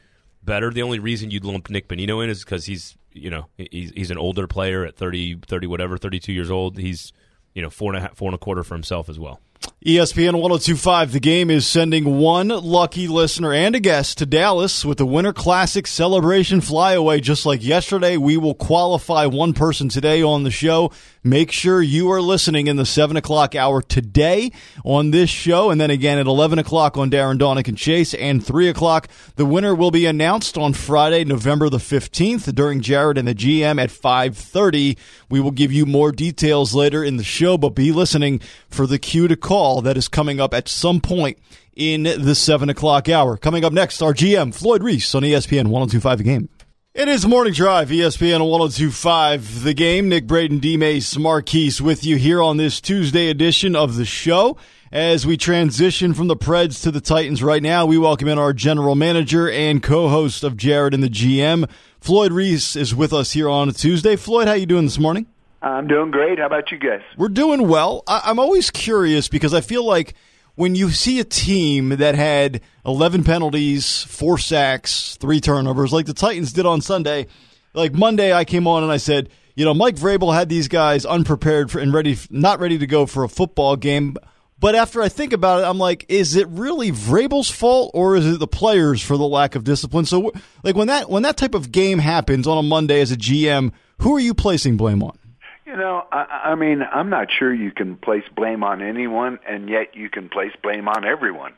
[0.42, 0.70] better.
[0.70, 4.10] The only reason you'd lump Nick Bonino in is because he's you know he's he's
[4.10, 6.78] an older player at 30, 30 whatever, thirty two years old.
[6.78, 7.12] He's
[7.54, 9.40] you know four and a half, four and a quarter for himself as well.
[9.84, 14.98] ESPN 1025, the game is sending one lucky listener and a guest to Dallas with
[14.98, 17.20] the Winter Classic celebration flyaway.
[17.20, 20.92] Just like yesterday, we will qualify one person today on the show.
[21.24, 24.52] Make sure you are listening in the 7 o'clock hour today
[24.84, 28.44] on this show, and then again at 11 o'clock on Darren Daunic and Chase, and
[28.44, 29.08] 3 o'clock.
[29.36, 33.82] The winner will be announced on Friday, November the 15th during Jared and the GM
[33.82, 34.98] at 5.30.
[35.30, 38.98] We will give you more details later in the show, but be listening for the
[38.98, 41.38] cue to call that is coming up at some point
[41.76, 43.36] in the 7 o'clock hour.
[43.36, 46.48] Coming up next, our GM, Floyd Reese on ESPN 1025 The Game.
[46.92, 50.08] It is Morning Drive, ESPN 1025 The Game.
[50.08, 50.76] Nick Braden, D.
[50.76, 54.56] Mace, Marquise with you here on this Tuesday edition of the show.
[54.90, 58.52] As we transition from the Preds to the Titans right now, we welcome in our
[58.52, 61.70] general manager and co-host of Jared and the GM.
[62.00, 64.16] Floyd Reese is with us here on a Tuesday.
[64.16, 65.26] Floyd, how you doing this morning?
[65.62, 66.38] I'm doing great.
[66.38, 67.02] How about you guys?
[67.18, 68.02] We're doing well.
[68.08, 70.14] I- I'm always curious because I feel like
[70.54, 76.14] when you see a team that had 11 penalties, four sacks, three turnovers, like the
[76.14, 77.26] Titans did on Sunday,
[77.74, 81.04] like Monday, I came on and I said, you know, Mike Vrabel had these guys
[81.04, 84.16] unprepared for and ready, not ready to go for a football game.
[84.60, 88.26] But after I think about it, I'm like, is it really Vrabel's fault or is
[88.26, 90.04] it the players for the lack of discipline?
[90.04, 93.16] So, like when that when that type of game happens on a Monday as a
[93.16, 95.18] GM, who are you placing blame on?
[95.64, 99.68] You know, I, I mean, I'm not sure you can place blame on anyone, and
[99.68, 101.54] yet you can place blame on everyone.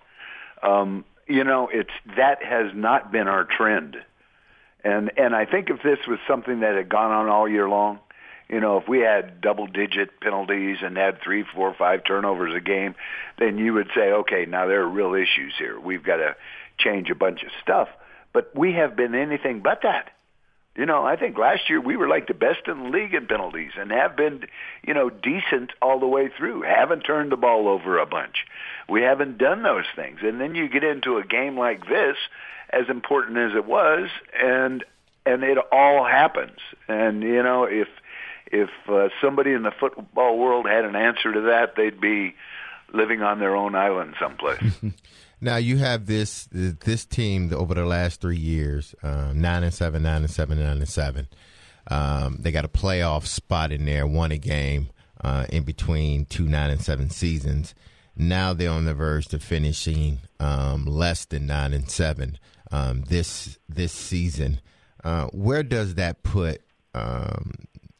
[0.62, 3.96] Um, you know, it's that has not been our trend,
[4.84, 7.98] and and I think if this was something that had gone on all year long,
[8.48, 12.94] you know, if we had double-digit penalties and had three, four, five turnovers a game,
[13.38, 15.78] then you would say, okay, now there are real issues here.
[15.80, 16.36] We've got to
[16.78, 17.88] change a bunch of stuff.
[18.32, 20.10] But we have been anything but that.
[20.74, 23.26] You know, I think last year we were like the best in the league in
[23.26, 24.44] penalties and have been,
[24.82, 26.62] you know, decent all the way through.
[26.62, 28.46] Haven't turned the ball over a bunch.
[28.88, 30.20] We haven't done those things.
[30.22, 32.16] And then you get into a game like this,
[32.70, 34.08] as important as it was,
[34.42, 34.82] and
[35.26, 36.58] and it all happens.
[36.88, 37.88] And you know, if
[38.52, 42.34] if uh, somebody in the football world had an answer to that, they'd be
[42.92, 44.62] living on their own island someplace.
[45.44, 50.04] Now you have this this team over the last three years, um, nine and seven,
[50.04, 51.26] nine and seven, nine and seven.
[51.90, 56.46] Um, they got a playoff spot in there, won a game uh, in between two
[56.46, 57.74] nine and seven seasons.
[58.14, 62.38] Now they're on the verge to finishing um, less than nine and seven
[62.70, 64.60] um, this this season.
[65.02, 66.62] Uh, where does that put
[66.94, 67.50] um,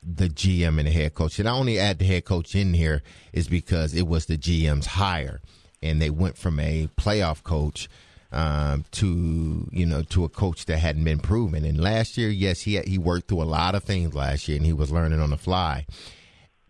[0.03, 1.39] the GM and the head coach?
[1.39, 4.87] And I only add the head coach in here is because it was the GM's
[4.87, 5.41] hire,
[5.83, 7.89] and they went from a playoff coach
[8.33, 11.65] um, to you know to a coach that hadn't been proven.
[11.65, 14.57] And last year, yes, he had, he worked through a lot of things last year,
[14.57, 15.87] and he was learning on the fly.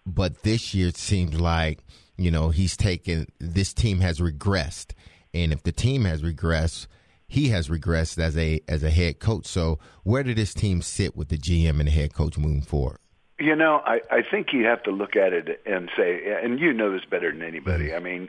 [0.04, 1.78] But this year, it seems like
[2.16, 4.92] you know he's taken this team has regressed,
[5.32, 6.88] and if the team has regressed,
[7.28, 9.46] he has regressed as a as a head coach.
[9.46, 12.98] So where did this team sit with the GM and the head coach moving forward?
[13.42, 16.72] You know, I, I think you have to look at it and say, and you
[16.72, 17.88] know this better than anybody.
[17.88, 17.96] Mm-hmm.
[17.96, 18.28] I mean,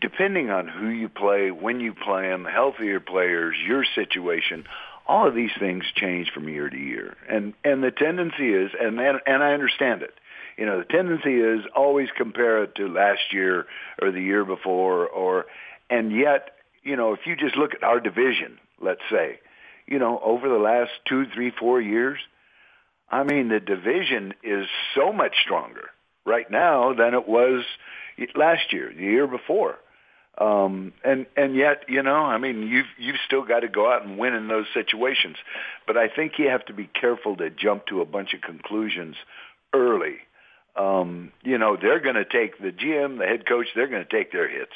[0.00, 4.66] depending on who you play, when you play them, healthier players, your situation,
[5.08, 7.16] all of these things change from year to year.
[7.28, 10.14] And and the tendency is, and and, and I understand it.
[10.56, 13.66] You know, the tendency is always compare it to last year
[14.00, 15.46] or the year before, or
[15.90, 16.52] and yet,
[16.84, 19.40] you know, if you just look at our division, let's say,
[19.88, 22.20] you know, over the last two, three, four years,
[23.10, 25.90] I mean, the division is so much stronger
[26.24, 27.64] right now than it was
[28.34, 29.76] last year, the year before.
[30.38, 34.06] Um, and and yet, you know, I mean, you've you've still got to go out
[34.06, 35.36] and win in those situations.
[35.86, 39.16] But I think you have to be careful to jump to a bunch of conclusions
[39.74, 40.16] early.
[40.76, 44.16] Um, you know, they're going to take the GM, the head coach, they're going to
[44.16, 44.72] take their hits,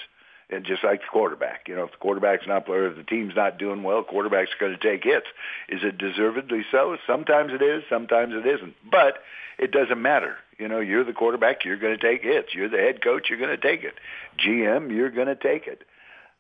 [0.51, 3.35] And just like the quarterback, you know, if the quarterback's not playing, if the team's
[3.35, 5.27] not doing well, quarterback's going to take hits.
[5.69, 6.97] Is it deservedly so?
[7.07, 8.75] Sometimes it is, sometimes it isn't.
[8.89, 9.19] But
[9.59, 10.37] it doesn't matter.
[10.59, 12.55] You know, you're the quarterback, you're going to take hits.
[12.55, 13.95] You're the head coach, you're going to take it.
[14.39, 15.83] GM, you're going to take it.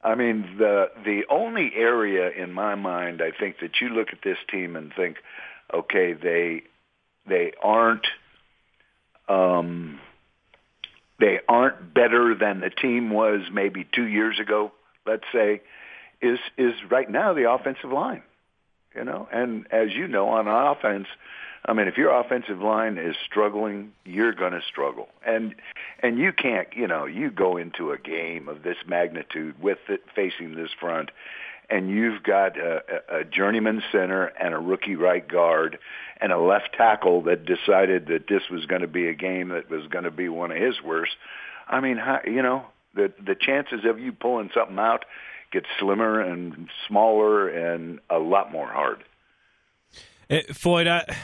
[0.02, 4.18] I mean, the the only area in my mind, I think that you look at
[4.22, 5.16] this team and think,
[5.72, 6.64] okay, they
[7.26, 8.06] they aren't
[9.28, 9.98] um,
[11.18, 14.72] they aren't better than the team was maybe two years ago.
[15.06, 15.60] Let's say
[16.20, 18.22] is is right now the offensive line.
[18.94, 21.08] You know, and as you know, on offense,
[21.66, 25.54] I mean, if your offensive line is struggling, you're going to struggle, and
[26.00, 30.04] and you can't, you know, you go into a game of this magnitude with it
[30.14, 31.10] facing this front,
[31.70, 32.82] and you've got a,
[33.20, 35.78] a journeyman center and a rookie right guard
[36.20, 39.70] and a left tackle that decided that this was going to be a game that
[39.70, 41.12] was going to be one of his worst.
[41.66, 45.04] I mean, you know, the the chances of you pulling something out
[45.52, 49.04] get slimmer and smaller and a lot more hard.
[50.28, 51.16] Hey, eh, Floyd, I,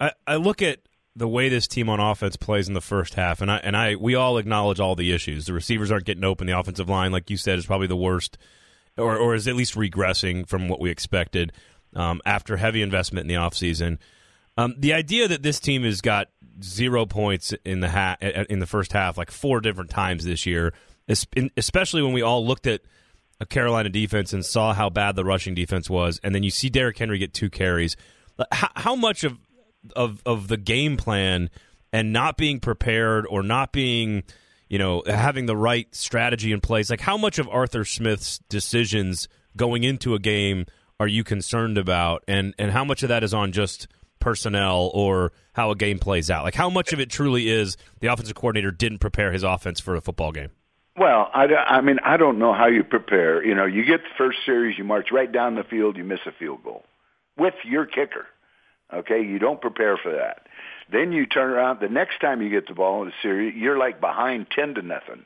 [0.00, 0.80] I I look at
[1.16, 3.96] the way this team on offense plays in the first half, and I and I
[3.96, 5.46] we all acknowledge all the issues.
[5.46, 6.46] The receivers aren't getting open.
[6.46, 8.38] The offensive line, like you said, is probably the worst
[8.98, 11.52] or, or is at least regressing from what we expected
[11.94, 13.98] um, after heavy investment in the offseason.
[14.56, 16.28] Um, the idea that this team has got
[16.62, 20.72] zero points in the ha- in the first half, like four different times this year,
[21.56, 22.80] especially when we all looked at
[23.40, 26.68] a Carolina defense and saw how bad the rushing defense was, and then you see
[26.68, 27.96] Derrick Henry get two carries.
[28.50, 29.38] How, how much of
[29.94, 31.50] of of the game plan
[31.92, 34.24] and not being prepared or not being
[34.68, 36.90] you know, having the right strategy in place.
[36.90, 40.66] Like, how much of Arthur Smith's decisions going into a game
[41.00, 43.86] are you concerned about, and and how much of that is on just
[44.18, 46.44] personnel or how a game plays out?
[46.44, 49.94] Like, how much of it truly is the offensive coordinator didn't prepare his offense for
[49.94, 50.50] a football game?
[50.96, 53.44] Well, I, I mean, I don't know how you prepare.
[53.44, 56.18] You know, you get the first series, you march right down the field, you miss
[56.26, 56.84] a field goal
[57.36, 58.26] with your kicker.
[58.92, 60.47] Okay, you don't prepare for that.
[60.90, 63.78] Then you turn around the next time you get the ball in the series, you're
[63.78, 65.24] like behind ten to nothing.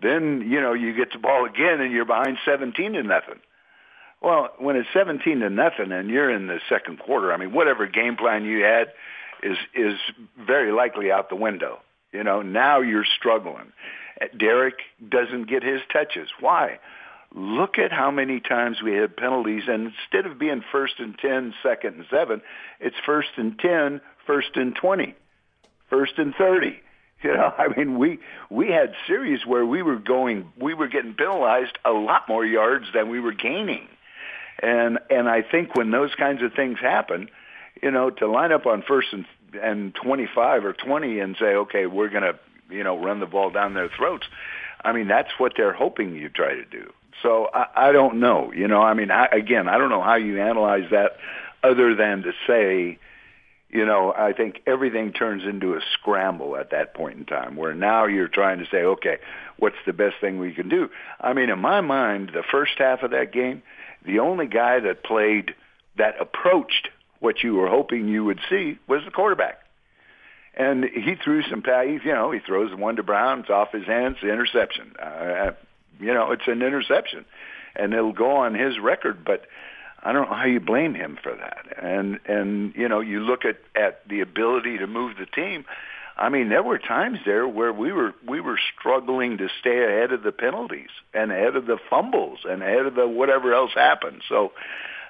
[0.00, 3.40] Then you know you get the ball again and you're behind seventeen to nothing.
[4.20, 7.86] Well, when it's seventeen to nothing and you're in the second quarter, I mean, whatever
[7.86, 8.88] game plan you had
[9.42, 9.94] is is
[10.38, 11.80] very likely out the window.
[12.12, 13.72] You know, now you're struggling.
[14.36, 16.28] Derrick doesn't get his touches.
[16.40, 16.78] Why?
[17.34, 21.52] Look at how many times we had penalties, and instead of being first and ten,
[21.62, 22.40] second and seven,
[22.80, 25.16] it's first and ten, first and 20,
[25.90, 26.80] first and 30.
[27.20, 31.14] You know, I mean, we we had series where we were going, we were getting
[31.14, 33.88] penalized a lot more yards than we were gaining,
[34.62, 37.28] and and I think when those kinds of things happen,
[37.82, 39.26] you know, to line up on first and
[39.60, 42.38] and 25 or 20 and say, okay, we're to,
[42.70, 44.26] you know, run the ball down their throats.
[44.84, 46.92] I mean, that's what they're hoping you try to do.
[47.20, 48.52] So I, I don't know.
[48.52, 51.16] You know, I mean, I, again, I don't know how you analyze that
[51.64, 52.98] other than to say,
[53.70, 57.74] you know, I think everything turns into a scramble at that point in time where
[57.74, 59.18] now you're trying to say, okay,
[59.58, 60.88] what's the best thing we can do?
[61.20, 63.62] I mean, in my mind, the first half of that game,
[64.06, 65.54] the only guy that played
[65.98, 66.88] that approached
[67.20, 69.58] what you were hoping you would see was the quarterback.
[70.54, 73.86] And he threw some passes, you know, he throws one to Brown, it's off his
[73.86, 74.94] hands, interception.
[75.00, 75.52] Uh,
[76.00, 77.24] you know, it's an interception.
[77.76, 79.42] And it'll go on his record, but
[80.08, 81.66] I don't know how you blame him for that.
[81.76, 85.66] And and you know, you look at at the ability to move the team.
[86.16, 90.12] I mean, there were times there where we were we were struggling to stay ahead
[90.12, 94.22] of the penalties and ahead of the fumbles and ahead of the whatever else happened.
[94.30, 94.52] So,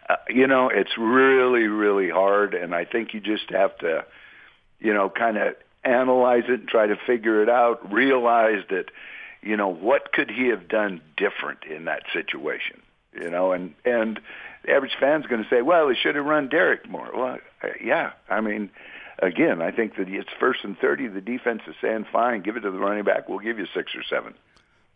[0.08, 4.04] uh, you know, it's really really hard, and I think you just have to,
[4.80, 7.92] you know, kind of analyze it and try to figure it out.
[7.92, 8.86] Realize that,
[9.42, 12.82] you know, what could he have done different in that situation?
[13.14, 14.20] You know, and and
[14.64, 17.10] the average fan's going to say, well, they should have run Derrick more.
[17.14, 18.12] Well, uh, yeah.
[18.28, 18.70] I mean,
[19.20, 21.08] again, I think that it's first and 30.
[21.08, 23.28] The defense is saying, fine, give it to the running back.
[23.28, 24.34] We'll give you six or seven.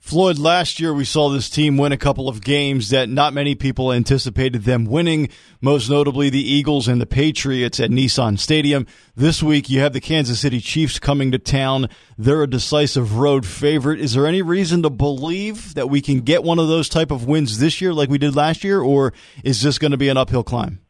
[0.02, 3.54] Floyd, last year we saw this team win a couple of games that not many
[3.54, 5.28] people anticipated them winning,
[5.60, 8.84] most notably the Eagles and the Patriots at Nissan Stadium.
[9.14, 11.88] This week you have the Kansas City Chiefs coming to town.
[12.18, 14.00] They're a decisive road favorite.
[14.00, 17.28] Is there any reason to believe that we can get one of those type of
[17.28, 19.12] wins this year like we did last year, or
[19.44, 20.80] is this going to be an uphill climb?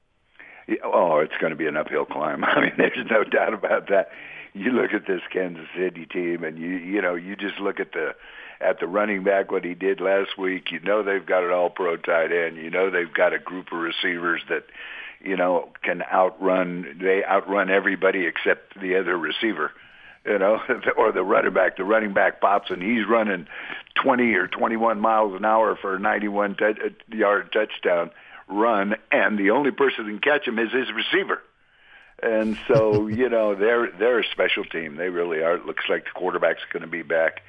[0.83, 2.43] Oh, it's going to be an uphill climb.
[2.45, 4.09] I mean, there's no doubt about that.
[4.55, 7.93] You look at this Kansas City team and you, you know, you just look at
[7.93, 8.15] the,
[8.61, 10.71] at the running back what he did last week.
[10.71, 12.57] You know they've got an all pro tight end.
[12.57, 14.65] You know they've got a group of receivers that,
[15.21, 19.73] you know, can outrun they outrun everybody except the other receiver.
[20.27, 20.61] You know,
[20.97, 21.77] or the running back.
[21.77, 23.47] The running back pops and he's running
[24.03, 28.11] 20 or 21 miles an hour for a 91 t- uh, yard touchdown
[28.49, 31.43] run, and the only person who can catch him is his receiver.
[32.23, 34.97] And so, you know, they're they're a special team.
[34.97, 35.57] They really are.
[35.57, 37.43] It looks like the quarterback's going to be back.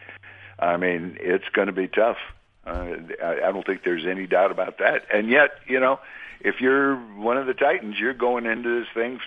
[0.59, 2.17] I mean, it's going to be tough.
[2.65, 5.05] Uh, I, I don't think there's any doubt about that.
[5.13, 5.99] And yet, you know,
[6.39, 9.19] if you're one of the Titans, you're going into this thing,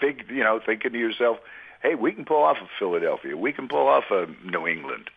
[0.00, 1.38] fig, you know, thinking to yourself,
[1.82, 3.36] "Hey, we can pull off of Philadelphia.
[3.36, 5.10] We can pull off of New England."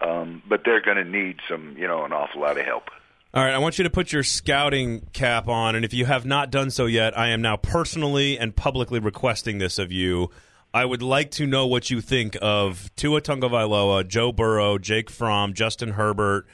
[0.00, 2.90] Um, but they're going to need some, you know, an awful lot of help.
[3.36, 6.24] All right, I want you to put your scouting cap on, and if you have
[6.24, 10.30] not done so yet, I am now personally and publicly requesting this of you.
[10.72, 15.52] I would like to know what you think of Tua Tagovailoa, Joe Burrow, Jake Fromm,
[15.52, 16.46] Justin Herbert,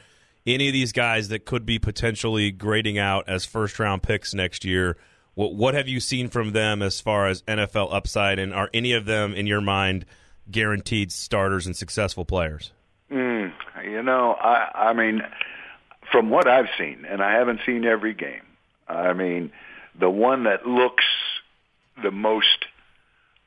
[0.44, 4.64] any of these guys that could be potentially grading out as first round picks next
[4.64, 4.96] year.
[5.34, 8.92] What, what have you seen from them as far as NFL upside, and are any
[8.94, 10.04] of them, in your mind,
[10.50, 12.72] guaranteed starters and successful players?
[13.08, 13.52] Mm,
[13.84, 15.22] you know, I, I mean,
[16.12, 18.42] from what I've seen, and I haven't seen every game,
[18.86, 19.50] I mean,
[19.98, 21.04] the one that looks
[22.00, 22.66] the most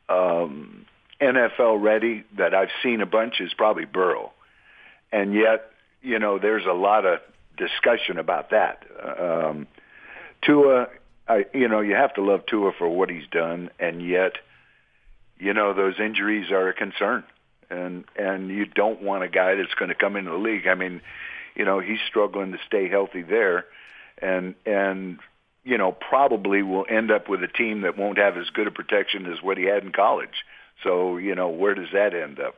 [0.09, 0.85] um,
[1.21, 4.31] NFL ready that I've seen a bunch is probably Burrow.
[5.11, 7.19] And yet, you know, there's a lot of
[7.57, 8.83] discussion about that.
[9.19, 9.67] Um,
[10.41, 10.87] Tua,
[11.27, 14.33] I, you know, you have to love Tua for what he's done, and yet,
[15.39, 17.23] you know, those injuries are a concern,
[17.69, 20.67] and and you don't want a guy that's going to come into the league.
[20.67, 21.01] I mean,
[21.55, 23.65] you know, he's struggling to stay healthy there,
[24.21, 25.19] and and
[25.65, 28.71] you know, probably will end up with a team that won't have as good a
[28.71, 30.45] protection as what he had in college.
[30.83, 32.57] So, you know, where does that end up?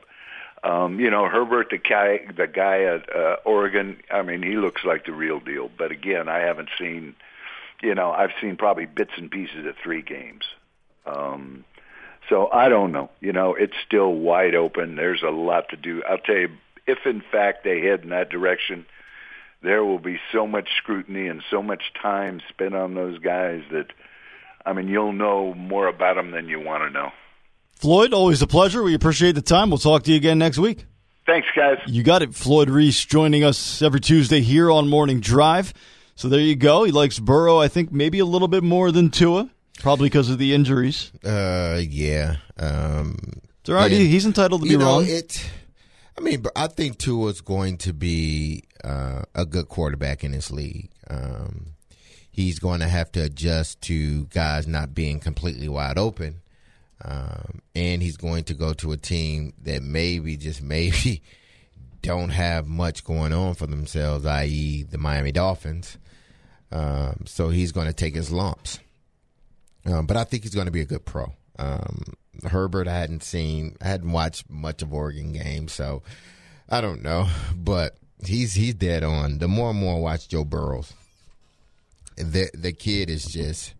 [0.62, 3.98] Um, you know, Herbert, the guy, the guy at uh, Oregon.
[4.10, 5.70] I mean, he looks like the real deal.
[5.76, 7.14] But again, I haven't seen.
[7.80, 10.44] You know, I've seen probably bits and pieces of three games.
[11.06, 11.64] Um,
[12.28, 13.08] so I don't know.
[13.20, 14.96] You know, it's still wide open.
[14.96, 16.02] There's a lot to do.
[16.02, 16.50] I'll tell you,
[16.88, 18.86] if in fact they head in that direction,
[19.62, 23.86] there will be so much scrutiny and so much time spent on those guys that,
[24.64, 27.10] I mean, you'll know more about them than you want to know.
[27.74, 28.82] Floyd, always a pleasure.
[28.82, 29.70] We appreciate the time.
[29.70, 30.86] We'll talk to you again next week.
[31.26, 31.78] Thanks, guys.
[31.86, 32.34] You got it.
[32.34, 35.74] Floyd Reese joining us every Tuesday here on Morning Drive.
[36.14, 36.84] So there you go.
[36.84, 40.38] He likes Burrow, I think, maybe a little bit more than Tua, probably because of
[40.38, 41.12] the injuries.
[41.22, 42.36] Uh, yeah.
[42.58, 43.18] Um,
[43.60, 43.90] it's all right.
[43.90, 43.98] yeah.
[43.98, 45.04] He's entitled to be you know, wrong.
[45.06, 45.48] It,
[46.18, 50.90] I mean, I think Tua's going to be uh, a good quarterback in this league.
[51.08, 51.76] Um,
[52.28, 56.40] he's going to have to adjust to guys not being completely wide open.
[57.04, 61.22] Um, and he's going to go to a team that maybe, just maybe,
[62.02, 65.98] don't have much going on for themselves, i.e., the Miami Dolphins.
[66.72, 68.80] Um, so he's going to take his lumps.
[69.86, 71.32] Um, but I think he's going to be a good pro.
[72.44, 76.02] Herbert, I hadn't seen, I hadn't watched much of Oregon games, so
[76.68, 77.28] I don't know.
[77.56, 79.38] But he's he's dead on.
[79.38, 80.92] The more and more I watch Joe Burrows,
[82.16, 83.74] the the kid is just.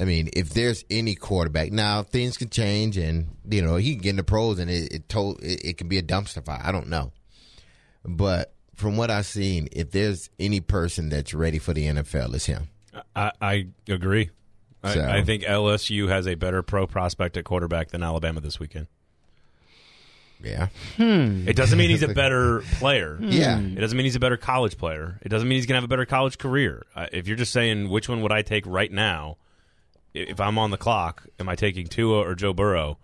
[0.00, 4.02] I mean, if there's any quarterback now, things can change, and you know he can
[4.02, 6.60] get in the pros, and it it, told, it, it can be a dumpster fire.
[6.62, 7.10] I don't know,
[8.04, 12.46] but from what I've seen, if there's any person that's ready for the NFL, it's
[12.46, 12.68] him.
[13.16, 14.30] I, I agree.
[14.84, 18.60] So- I, I think LSU has a better pro prospect at quarterback than Alabama this
[18.60, 18.86] weekend.
[20.42, 23.18] Yeah, It doesn't mean he's a better player.
[23.20, 23.58] yeah.
[23.58, 25.18] It doesn't mean he's a better college player.
[25.22, 26.86] It doesn't mean he's going to have a better college career.
[26.94, 29.36] Uh, if you're just saying which one would I take right now,
[30.14, 32.98] if I'm on the clock, am I taking Tua or Joe Burrow?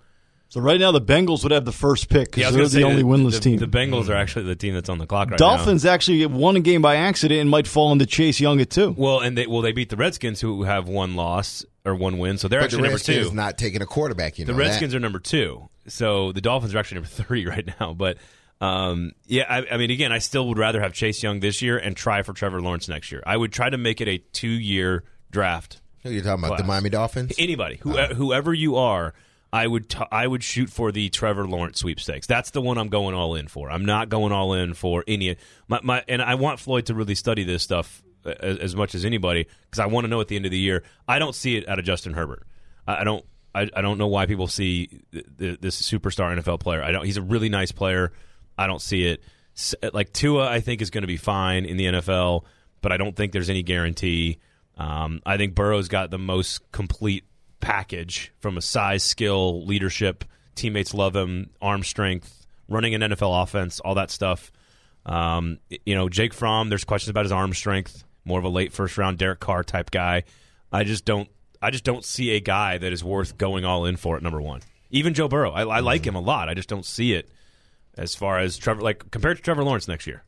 [0.55, 3.03] So right now, the Bengals would have the first pick because was they're gonna the
[3.03, 3.57] only winless the, team.
[3.59, 5.57] The Bengals are actually the team that's on the clock right now.
[5.57, 8.95] Dolphins actually won a game by accident and might fall into Chase Young at two.
[8.97, 12.39] Well, and they well they beat the Redskins who have one loss or one win,
[12.39, 13.35] so they're But the actually number Redskins two.
[13.35, 14.39] not taking a quarterback.
[14.39, 14.53] You know.
[14.53, 14.99] The Redskins that.
[14.99, 17.93] are number two, so the Dolphins are actually number three right now.
[17.93, 18.19] But
[18.61, 21.79] um, yeah, I, I mean, again, I still would rather have Chase Young this year
[21.79, 23.25] and try for Trevor Lawrence next year.
[23.27, 25.81] I would try to make it a two-year draft.
[26.05, 26.59] Who you talking about?
[26.59, 26.65] The.
[26.65, 27.33] Miami Dolphins.
[27.39, 29.15] Anybody, who, whoever you are,
[29.55, 32.27] I would t- I would shoot for the Trevor Lawrence sweepstakes.
[32.27, 33.71] That's the one I'm going all in for.
[33.71, 35.37] I'm not going all in for any
[35.69, 39.05] my, my and I want Floyd to really study this stuff as, as much as
[39.05, 40.83] anybody because I want to know at the end of the year.
[41.07, 42.47] I don't see it out of Justin Herbert.
[42.87, 43.25] I, I don't.
[43.55, 46.83] I, I don't know why people see th- th- this superstar NFL player.
[46.83, 47.05] I don't.
[47.05, 48.13] He's a really nice player.
[48.59, 49.23] I don't see it.
[49.57, 52.43] S- Like Tua, I think is going to be fine in the NFL,
[52.81, 54.39] but I don't think there's any guarantee.
[54.77, 57.23] Um, I think Burrow's got the most complete
[57.65, 60.25] package from a size, skill, leadership.
[60.55, 64.53] Teammates love him, arm strength, running an NFL offense, all that stuff.
[65.07, 66.69] Um, you know, Jake Fromm.
[66.69, 68.05] There's questions about his arm strength.
[68.27, 70.25] More of a late first round Derek Carr type guy.
[70.71, 71.29] I just don't.
[71.63, 74.43] I just don't see a guy that is worth going all in for at number
[74.43, 74.61] one.
[74.91, 75.51] Even Joe Burrow.
[75.51, 76.51] I, I like him a lot.
[76.51, 77.31] I just don't see it
[77.97, 80.23] as far as Trevor, like compared to Trevor Lawrence next year.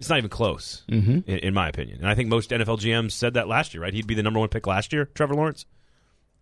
[0.00, 1.30] It's not even close, mm-hmm.
[1.30, 1.98] in, in, my opinion.
[2.00, 3.94] And I think most NFL GMs said that last year, right?
[3.94, 5.66] He'd be the number one pick last year, Trevor Lawrence.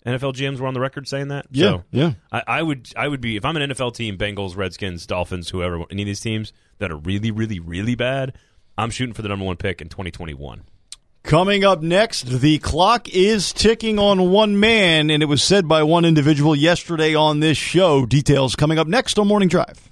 [0.07, 1.47] NFL GMs were on the record saying that.
[1.51, 2.13] Yeah, so yeah.
[2.31, 5.85] I, I, would, I would be if I'm an NFL team, Bengals, Redskins, Dolphins, whoever,
[5.91, 8.37] any of these teams that are really, really, really bad.
[8.77, 10.63] I'm shooting for the number one pick in 2021.
[11.23, 15.85] Coming up next, the clock is ticking on one man, and it was said by
[15.85, 18.07] one individual yesterday on this show.
[18.07, 19.89] Details coming up next on Morning Drive.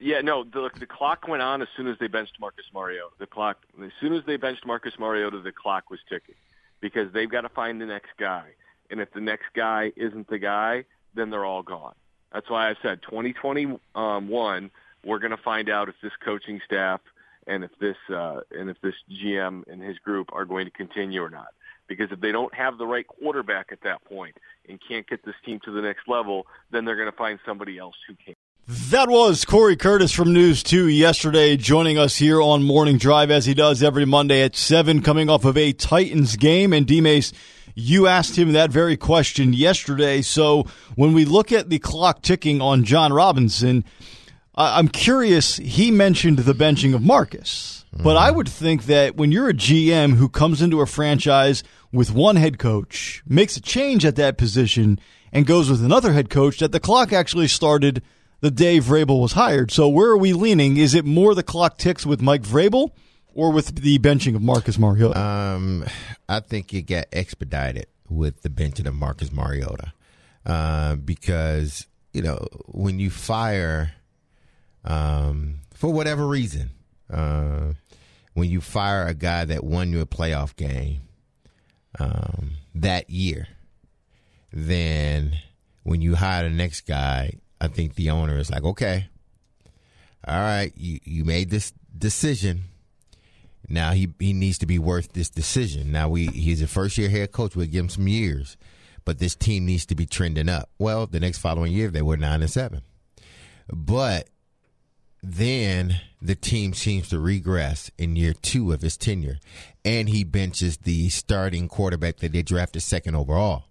[0.00, 3.10] Yeah, no, the, the clock went on as soon as they benched Marcus Mariota.
[3.18, 6.34] The clock, as soon as they benched Marcus Mariota, the clock was ticking
[6.80, 8.44] because they've got to find the next guy.
[8.90, 11.94] And if the next guy isn't the guy, then they're all gone.
[12.32, 14.70] That's why I said 2021,
[15.04, 17.00] we're going to find out if this coaching staff
[17.46, 21.22] and if this uh, and if this GM and his group are going to continue
[21.22, 21.48] or not.
[21.86, 24.36] Because if they don't have the right quarterback at that point
[24.68, 27.78] and can't get this team to the next level, then they're going to find somebody
[27.78, 28.34] else who can.
[28.70, 33.46] That was Corey Curtis from News 2 yesterday, joining us here on Morning Drive as
[33.46, 36.74] he does every Monday at 7, coming off of a Titans game.
[36.74, 37.32] And D-Mace,
[37.74, 40.20] you asked him that very question yesterday.
[40.20, 40.66] So
[40.96, 43.86] when we look at the clock ticking on Jon Robinson,
[44.54, 45.56] I'm curious.
[45.56, 48.04] He mentioned the benching of Marcus, mm-hmm.
[48.04, 52.12] but I would think that when you're a GM who comes into a franchise with
[52.12, 55.00] one head coach, makes a change at that position,
[55.32, 58.02] and goes with another head coach, that the clock actually started–
[58.40, 59.70] the day Vrabel was hired.
[59.70, 60.76] So where are we leaning?
[60.76, 62.90] Is it more the clock ticks with Mike Vrabel
[63.34, 65.18] or with the benching of Marcus Mariota?
[65.18, 65.84] Um,
[66.28, 69.92] I think it got expedited with the benching of Marcus Mariota
[70.46, 73.92] uh, because you know when you fire
[74.84, 76.70] um, for whatever reason,
[77.12, 77.72] uh,
[78.34, 81.02] when you fire a guy that won you a playoff game
[81.98, 83.48] um, that year,
[84.52, 85.38] then
[85.82, 89.08] when you hire the next guy, I think the owner is like, okay,
[90.26, 92.64] all right, you, you made this decision.
[93.68, 95.92] Now he he needs to be worth this decision.
[95.92, 97.54] Now we he's a first year head coach.
[97.54, 98.56] We'll give him some years,
[99.04, 100.70] but this team needs to be trending up.
[100.78, 102.82] Well, the next following year they were nine and seven,
[103.70, 104.28] but
[105.22, 109.38] then the team seems to regress in year two of his tenure,
[109.84, 113.64] and he benches the starting quarterback that they drafted second overall.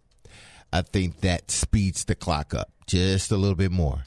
[0.71, 4.03] I think that speeds the clock up just a little bit more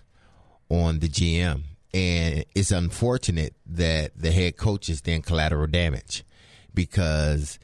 [0.69, 1.63] on the GM.
[1.93, 6.25] And it's unfortunate that the head coach is then collateral damage
[6.73, 7.59] because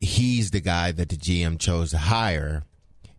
[0.00, 2.64] he's the guy that the GM chose to hire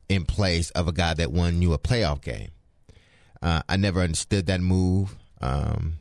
[0.07, 2.49] in place of a guy that won you a playoff game.
[3.41, 5.15] Uh, I never understood that move.
[5.41, 5.93] Um,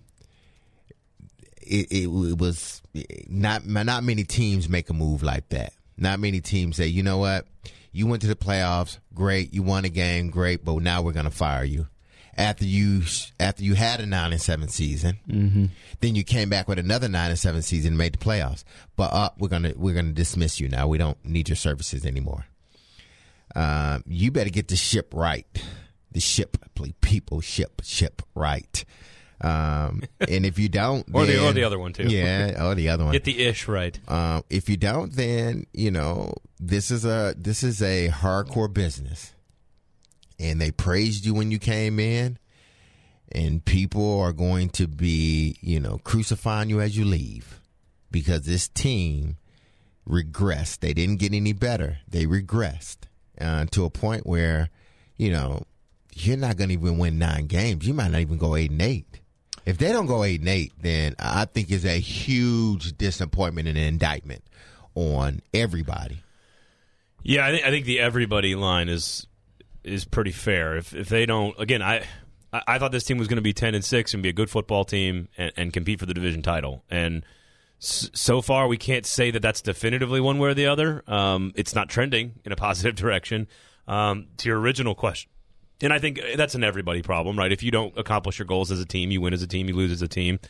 [1.62, 2.82] it, it, it, was
[3.28, 5.72] not not many teams make a move like that.
[5.96, 7.46] Not many teams say, you know what,
[7.92, 9.52] you went to the playoffs, great.
[9.52, 10.64] You won a game, great.
[10.64, 11.86] But now we're going to fire you
[12.38, 13.02] after you
[13.40, 15.18] after you had a nine and seven season.
[15.28, 15.66] Mm-hmm.
[16.00, 18.64] Then you came back with another nine and seven season and made the playoffs.
[18.96, 20.86] But uh, we're gonna we're gonna dismiss you now.
[20.86, 22.46] We don't need your services anymore.
[23.54, 25.46] Uh, you better get the ship right.
[26.12, 26.56] The ship,
[27.00, 28.84] people, ship, ship right.
[29.40, 32.74] Um, and if you don't, or then, the or the other one too, yeah, or
[32.74, 33.12] the other one.
[33.12, 33.98] Get the ish right.
[34.08, 39.34] Um, if you don't, then you know this is a this is a hardcore business,
[40.38, 42.38] and they praised you when you came in,
[43.30, 47.60] and people are going to be you know crucifying you as you leave
[48.10, 49.36] because this team
[50.08, 50.80] regressed.
[50.80, 51.98] They didn't get any better.
[52.08, 52.98] They regressed
[53.40, 54.70] uh, to a point where
[55.16, 55.62] you know
[56.14, 57.86] you're not going to even win nine games.
[57.86, 59.20] You might not even go eight and eight.
[59.68, 63.76] If they don't go eight and eight, then I think it's a huge disappointment and
[63.76, 64.42] an indictment
[64.94, 66.22] on everybody.
[67.22, 69.26] Yeah, I think, I think the everybody line is
[69.84, 70.78] is pretty fair.
[70.78, 72.06] If if they don't, again, I
[72.50, 74.48] I thought this team was going to be ten and six and be a good
[74.48, 76.82] football team and, and compete for the division title.
[76.88, 77.22] And
[77.78, 81.04] so far, we can't say that that's definitively one way or the other.
[81.06, 83.48] Um, it's not trending in a positive direction.
[83.86, 85.30] Um, to your original question,
[85.82, 87.52] and I think that's an everybody problem, right?
[87.52, 89.76] If you don't accomplish your goals as a team, you win as a team, you
[89.76, 90.40] lose as a team.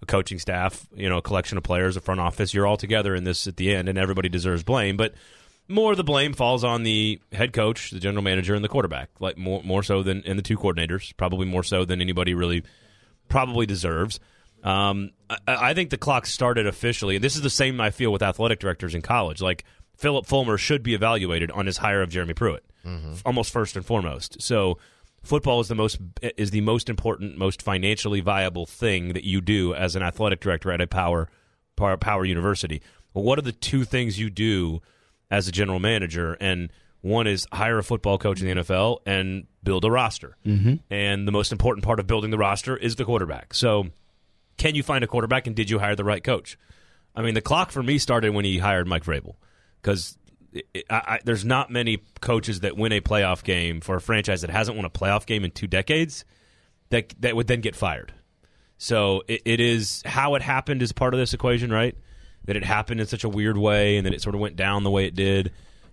[0.00, 3.16] A coaching staff, you know, a collection of players, a front office, you're all together
[3.16, 4.96] in this at the end, and everybody deserves blame.
[4.96, 5.14] But
[5.66, 9.10] more of the blame falls on the head coach, the general manager, and the quarterback.
[9.20, 12.62] Like more more so than and the two coordinators, probably more so than anybody really
[13.28, 14.20] probably deserves.
[14.62, 18.12] Um, I, I think the clock started officially, and this is the same I feel
[18.12, 19.40] with athletic directors in college.
[19.42, 19.64] Like
[19.98, 23.14] Phillip Fulmer should be evaluated on his hire of Jeremy Pruitt mm-hmm.
[23.26, 24.40] almost first and foremost.
[24.40, 24.78] So
[25.24, 25.98] football is the most
[26.36, 30.70] is the most important, most financially viable thing that you do as an athletic director
[30.70, 31.28] at a power
[31.76, 32.80] power, power university.
[33.12, 34.80] Well, what are the two things you do
[35.32, 36.36] as a general manager?
[36.40, 36.70] And
[37.00, 40.36] one is hire a football coach in the NFL and build a roster.
[40.46, 40.74] Mm-hmm.
[40.90, 43.52] And the most important part of building the roster is the quarterback.
[43.52, 43.88] So
[44.58, 46.56] can you find a quarterback and did you hire the right coach?
[47.16, 49.34] I mean, the clock for me started when he hired Mike Vrabel
[49.80, 50.16] because
[51.24, 54.84] there's not many coaches that win a playoff game for a franchise that hasn't won
[54.84, 56.24] a playoff game in two decades
[56.90, 58.12] that that would then get fired.
[58.78, 61.96] So it, it is how it happened is part of this equation, right?
[62.44, 64.84] That it happened in such a weird way, and that it sort of went down
[64.84, 65.52] the way it did,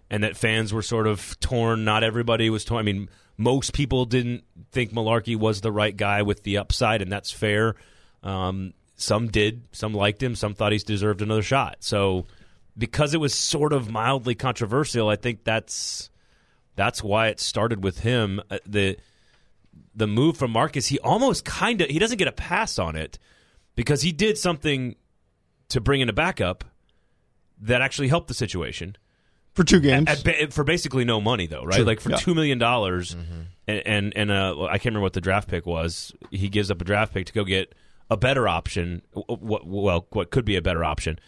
[0.10, 1.84] and that fans were sort of torn.
[1.84, 2.80] Not everybody was torn.
[2.80, 7.12] I mean, most people didn't think Mularkey was the right guy with the upside, and
[7.12, 7.76] that's fair.
[8.24, 11.78] Um, some did, some liked him, some thought he deserved another shot.
[11.82, 12.28] So
[12.78, 16.10] because it was sort of mildly controversial, I think that's
[16.76, 18.42] that's why it started with him.
[18.50, 18.98] Uh, the
[19.94, 23.18] the move from Marcus, he almost kind of he doesn't get a pass on it
[23.76, 24.96] because he did something
[25.70, 26.64] to bring in a backup
[27.62, 28.98] that actually helped the situation
[29.54, 31.78] for two games at, at, for basically no money though, right?
[31.78, 31.86] True.
[31.86, 32.18] Like for yeah.
[32.18, 33.42] two million dollars, mm-hmm.
[33.68, 36.14] and and, and uh, I can't remember what the draft pick was.
[36.30, 37.74] He gives up a draft pick to go get
[38.10, 39.02] a better option.
[39.14, 41.20] What well, what could be a better option,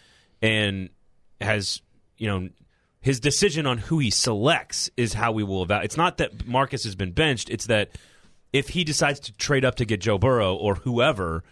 [0.42, 0.90] and
[1.40, 1.80] has
[2.16, 2.48] you know
[3.00, 5.86] his decision on who he selects is how we will evaluate.
[5.86, 7.90] It's not that Marcus has been benched; it's that
[8.52, 11.44] if he decides to trade up to get Joe Burrow or whoever,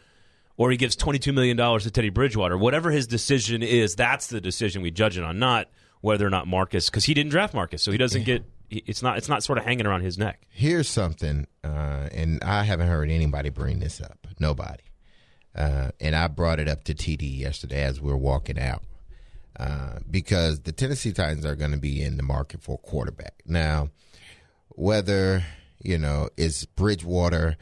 [0.56, 4.26] or he gives twenty two million dollars to Teddy Bridgewater, whatever his decision is, that's
[4.26, 5.68] the decision we judge it on, not
[6.00, 8.44] whether or not Marcus because he didn't draft Marcus, so he doesn't get.
[8.68, 9.16] It's not.
[9.16, 10.46] It's not sort of hanging around his neck.
[10.48, 14.26] Here's something, uh, and I haven't heard anybody bring this up.
[14.40, 14.82] Nobody.
[15.54, 18.82] Uh, and I brought it up to TD yesterday as we were walking out.
[19.58, 23.42] Uh, because the Tennessee Titans are going to be in the market for a quarterback.
[23.46, 23.88] Now,
[24.68, 25.42] whether,
[25.82, 27.56] you know, it's Bridgewater,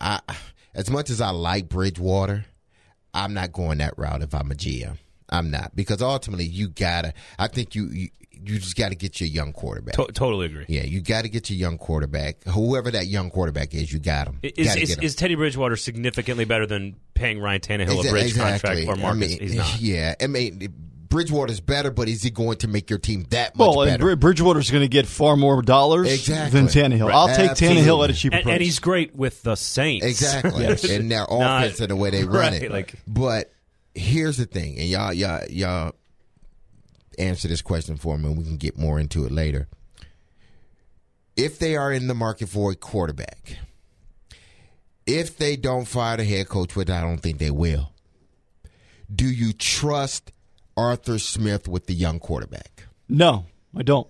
[0.00, 0.20] I,
[0.74, 2.46] as much as I like Bridgewater,
[3.12, 4.96] I'm not going that route if I'm a GM.
[5.28, 7.14] I'm not because ultimately you gotta.
[7.38, 9.94] I think you you, you just got to get your young quarterback.
[9.94, 10.66] To- totally agree.
[10.68, 12.44] Yeah, you got to get your young quarterback.
[12.44, 14.40] Whoever that young quarterback is, you got him.
[14.42, 18.84] Is, is, is, Teddy Bridgewater significantly better than paying Ryan Tannehill a bridge exactly.
[18.84, 19.24] contract for Marcus?
[19.24, 19.72] I mean, He's not.
[19.80, 20.74] Yeah, I mean
[21.12, 24.06] Bridgewater's better, but is he going to make your team that much well, better?
[24.06, 26.58] Well, Bridgewater's going to get far more dollars exactly.
[26.58, 27.08] than Tannehill.
[27.08, 27.14] Right.
[27.14, 27.82] I'll take Absolutely.
[27.82, 28.52] Tannehill at a cheaper and, price.
[28.54, 30.06] And he's great with the Saints.
[30.06, 30.62] Exactly.
[30.64, 30.84] yes.
[30.84, 32.72] And their offense and the way they run right, it.
[32.72, 33.52] Like, but
[33.94, 35.92] here's the thing, and y'all, y'all, y'all
[37.18, 39.68] answer this question for me, and we can get more into it later.
[41.36, 43.58] If they are in the market for a quarterback,
[45.06, 47.92] if they don't fire the head coach, which I don't think they will,
[49.14, 50.32] do you trust
[50.76, 52.86] Arthur Smith with the young quarterback?
[53.08, 53.46] No,
[53.76, 54.08] I don't.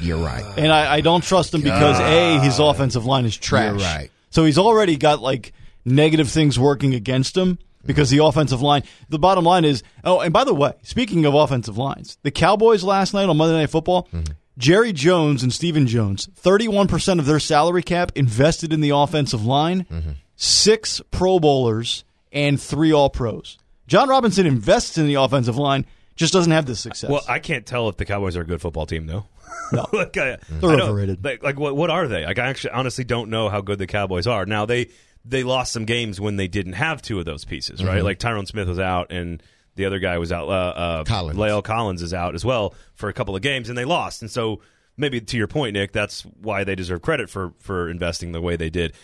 [0.00, 0.44] You're right.
[0.56, 3.64] And I, I don't trust him because A, his offensive line is trash.
[3.64, 4.10] You're right.
[4.30, 5.52] So he's already got like
[5.84, 10.32] negative things working against him because the offensive line, the bottom line is, oh, and
[10.32, 14.08] by the way, speaking of offensive lines, the Cowboys last night on Monday Night Football,
[14.12, 14.32] mm-hmm.
[14.58, 19.84] Jerry Jones and Stephen Jones, 31% of their salary cap invested in the offensive line,
[19.84, 20.10] mm-hmm.
[20.34, 23.58] six Pro Bowlers, and three All Pros.
[23.86, 27.10] Jon Robinson invests in the offensive line, just doesn't have the success.
[27.10, 29.26] Well, I can't tell if the Cowboys are a good football team, though.
[29.72, 31.24] No, like I, they're I overrated.
[31.24, 32.24] Like, like, what, what are they?
[32.24, 34.46] Like, I actually honestly don't know how good the Cowboys are.
[34.46, 34.88] Now they
[35.24, 37.96] they lost some games when they didn't have two of those pieces, right?
[37.96, 38.04] Mm-hmm.
[38.04, 39.42] Like Tyron Smith was out and
[39.74, 40.48] the other guy was out.
[40.48, 41.38] Uh, uh, Collins.
[41.38, 44.22] La'el Collins is out as well for a couple of games, and they lost.
[44.22, 44.60] And so
[44.96, 48.56] maybe to your point, Nick, that's why they deserve credit for for investing the way
[48.56, 48.94] they did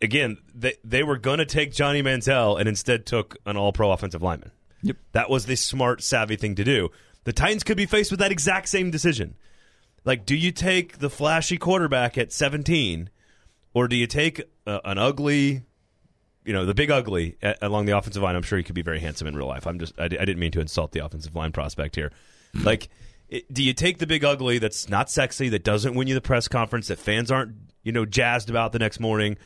[0.00, 3.90] again, they they were going to take Johnny Manziel and instead took an All Pro
[3.90, 4.50] offensive lineman.
[4.82, 4.96] Yep.
[5.12, 6.90] That was the smart, savvy thing to do.
[7.24, 9.34] The Titans could be faced with that exact same decision.
[10.04, 13.10] Like, do you take the flashy quarterback at 17,
[13.74, 15.62] or do you take uh, an ugly,
[16.44, 18.36] you know, the big ugly at, along the offensive line?
[18.36, 19.66] I'm sure he could be very handsome in real life.
[19.66, 22.12] I'm just, I, I didn't mean to insult the offensive line prospect here.
[22.62, 22.88] like,
[23.28, 26.20] it, do you take the big ugly that's not sexy, that doesn't win you the
[26.20, 29.36] press conference, that fans aren't, you know, jazzed about the next morning,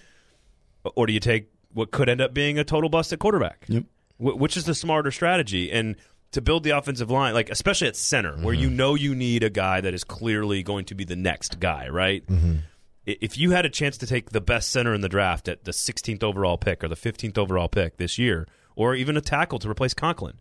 [0.85, 3.65] or do you take what could end up being a total bust at quarterback?
[3.69, 3.85] Yep
[4.21, 5.73] which is the smarter strategy.
[5.73, 5.97] And
[6.33, 8.45] to build the offensive line, like especially at center, mm-hmm.
[8.45, 11.59] where you know you need a guy that is clearly going to be the next
[11.59, 12.25] guy, right?
[12.27, 12.57] Mm-hmm.
[13.07, 15.73] If you had a chance to take the best center in the draft at the
[15.73, 19.69] 16th overall pick or the 15th overall pick this year, or even a tackle to
[19.69, 20.35] replace Conklin,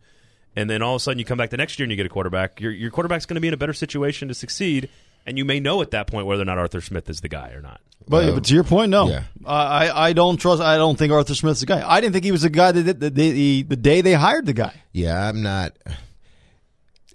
[0.56, 2.06] and then all of a sudden you come back the next year and you get
[2.06, 4.90] a quarterback, your, your quarterback's going to be in a better situation to succeed,
[5.26, 7.52] and you may know at that point whether or not Arthur Smith is the guy
[7.52, 7.82] or not.
[8.08, 9.24] But, but to your point, no, yeah.
[9.46, 10.62] I I don't trust.
[10.62, 11.88] I don't think Arthur Smith's the guy.
[11.88, 14.54] I didn't think he was the guy that the, the, the day they hired the
[14.54, 14.74] guy.
[14.92, 15.74] Yeah, I'm not.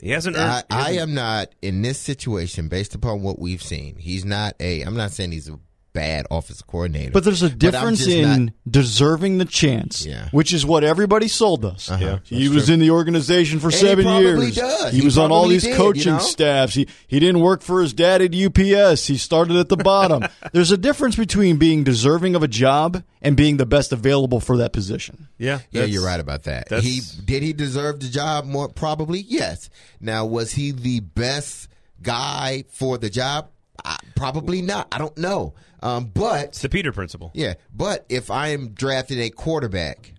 [0.00, 0.36] He hasn't.
[0.36, 3.96] Earned, I, I am not in this situation based upon what we've seen.
[3.96, 4.82] He's not a.
[4.82, 5.58] I'm not saying he's a
[5.94, 7.12] bad offensive coordinator.
[7.12, 10.28] But there's a I'm difference in not- deserving the chance, Yeah.
[10.32, 11.90] which is what everybody sold us.
[11.90, 12.18] Uh-huh.
[12.24, 12.74] He was true.
[12.74, 14.56] in the organization for he seven probably years.
[14.56, 14.92] does.
[14.92, 16.18] He, He was on all these did, you coaching know?
[16.18, 16.74] staffs.
[16.74, 19.06] He he didn't work for his dad at UPS.
[19.06, 20.24] He started at the bottom.
[20.52, 24.56] there's a difference between being deserving of a job and being the best available for
[24.58, 25.28] that position.
[25.38, 26.68] Yeah, Yeah, you're right about that.
[26.68, 29.20] that's- He did he deserve the job more probably?
[29.28, 29.70] Yes.
[30.00, 31.68] Now was he the best
[32.02, 33.48] guy for the job?
[33.84, 34.88] I, probably not.
[34.92, 35.54] I don't know.
[35.84, 37.30] Um, but It's the Peter principle.
[37.34, 40.14] yeah, but if I am drafting a quarterback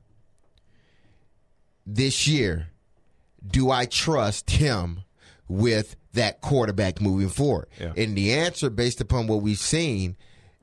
[1.85, 2.67] this year,
[3.45, 5.01] do I trust him
[5.47, 7.67] with that quarterback moving forward?
[7.79, 7.93] Yeah.
[7.97, 10.15] And the answer, based upon what we've seen,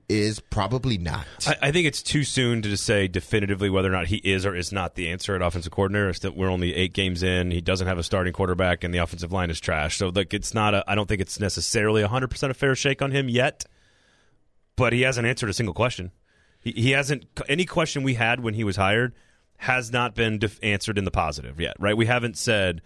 [0.09, 1.27] is probably not.
[1.47, 4.45] I, I think it's too soon to just say definitively whether or not he is
[4.45, 6.11] or is not the answer at offensive coordinator.
[6.11, 7.51] It's that we're only eight games in.
[7.51, 9.97] He doesn't have a starting quarterback, and the offensive line is trash.
[9.97, 10.75] So like, it's not.
[10.75, 13.65] A, I don't think it's necessarily hundred percent a fair shake on him yet.
[14.83, 16.11] But he hasn't answered a single question.
[16.59, 17.27] He, he hasn't.
[17.49, 19.15] Any question we had when he was hired
[19.59, 21.77] has not been def- answered in the positive yet.
[21.79, 21.97] Right?
[21.97, 22.83] We haven't said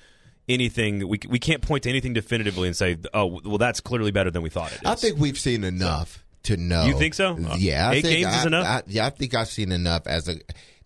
[0.47, 1.09] anything.
[1.09, 4.43] We we can't point to anything definitively and say, oh, well, that's clearly better than
[4.43, 4.85] we thought it is.
[4.85, 6.85] I think we've seen enough to know.
[6.85, 7.35] You think so?
[7.57, 8.67] Yeah, I eight think games is I- enough?
[8.67, 10.37] I, yeah, I think I've seen enough as a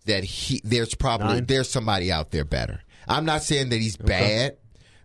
[0.05, 1.45] that he there's probably Nine?
[1.45, 2.79] there's somebody out there better.
[3.05, 4.55] I'm not saying that he's bad,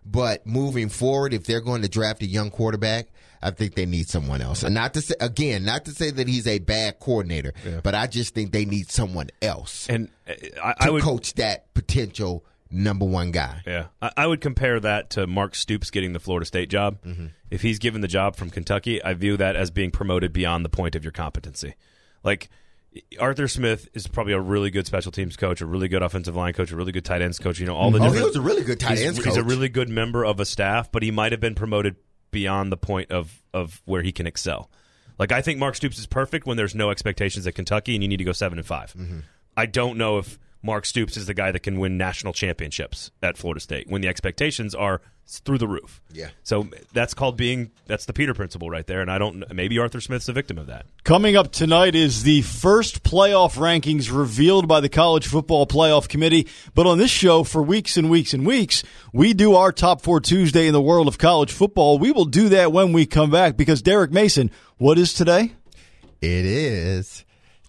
[0.05, 3.09] but moving forward, if they're going to draft a young quarterback,
[3.47, 4.63] I think they need someone else.
[4.63, 8.07] And not to say again, not to say that he's a bad coordinator, but I
[8.07, 10.33] just think they need someone else and uh,
[10.63, 13.61] I, to I would coach that potential number one guy.
[13.65, 17.01] Yeah, I, I would compare that to Mark Stoops getting the Florida State job.
[17.03, 17.27] Mm-hmm.
[17.49, 20.69] If he's given the job from Kentucky, I view that as being promoted beyond the
[20.69, 21.75] point of your competency.
[22.23, 22.49] Like
[23.19, 26.53] Arthur Smith is probably a really good special teams coach, a really good offensive line
[26.53, 27.59] coach, a really good tight ends coach.
[27.59, 29.43] You know all the Oh, he was a really good tight he's, ends he's a
[29.43, 31.95] really good member of a staff, but he might have been promoted
[32.31, 34.69] beyond the point of of where he can excel.
[35.19, 38.07] Like I think Mark Stoops is perfect when there's no expectations at Kentucky and you
[38.07, 39.19] need to go seven and 5 Mm-hmm.
[39.55, 43.37] I don't know if Mark Stoops is the guy that can win national championships at
[43.37, 46.01] Florida State when the expectations are through the roof.
[46.11, 46.29] Yeah.
[46.43, 49.99] So that's called being that's the Peter principle right there, and I don't maybe Arthur
[49.99, 50.85] Smith's a victim of that.
[51.03, 56.47] Coming up tonight is the first playoff rankings revealed by the College Football Playoff Committee.
[56.73, 60.21] But on this show, for weeks and weeks and weeks, we do our top four
[60.21, 61.99] Tuesday in the world of college football.
[61.99, 65.53] We will do that when we come back because Derek Mason, what is today?
[66.21, 67.25] It is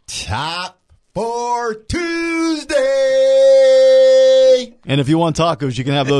[0.06, 0.77] top
[1.18, 2.76] four Tuesday.
[4.86, 6.16] And if you want tacos, you can have those.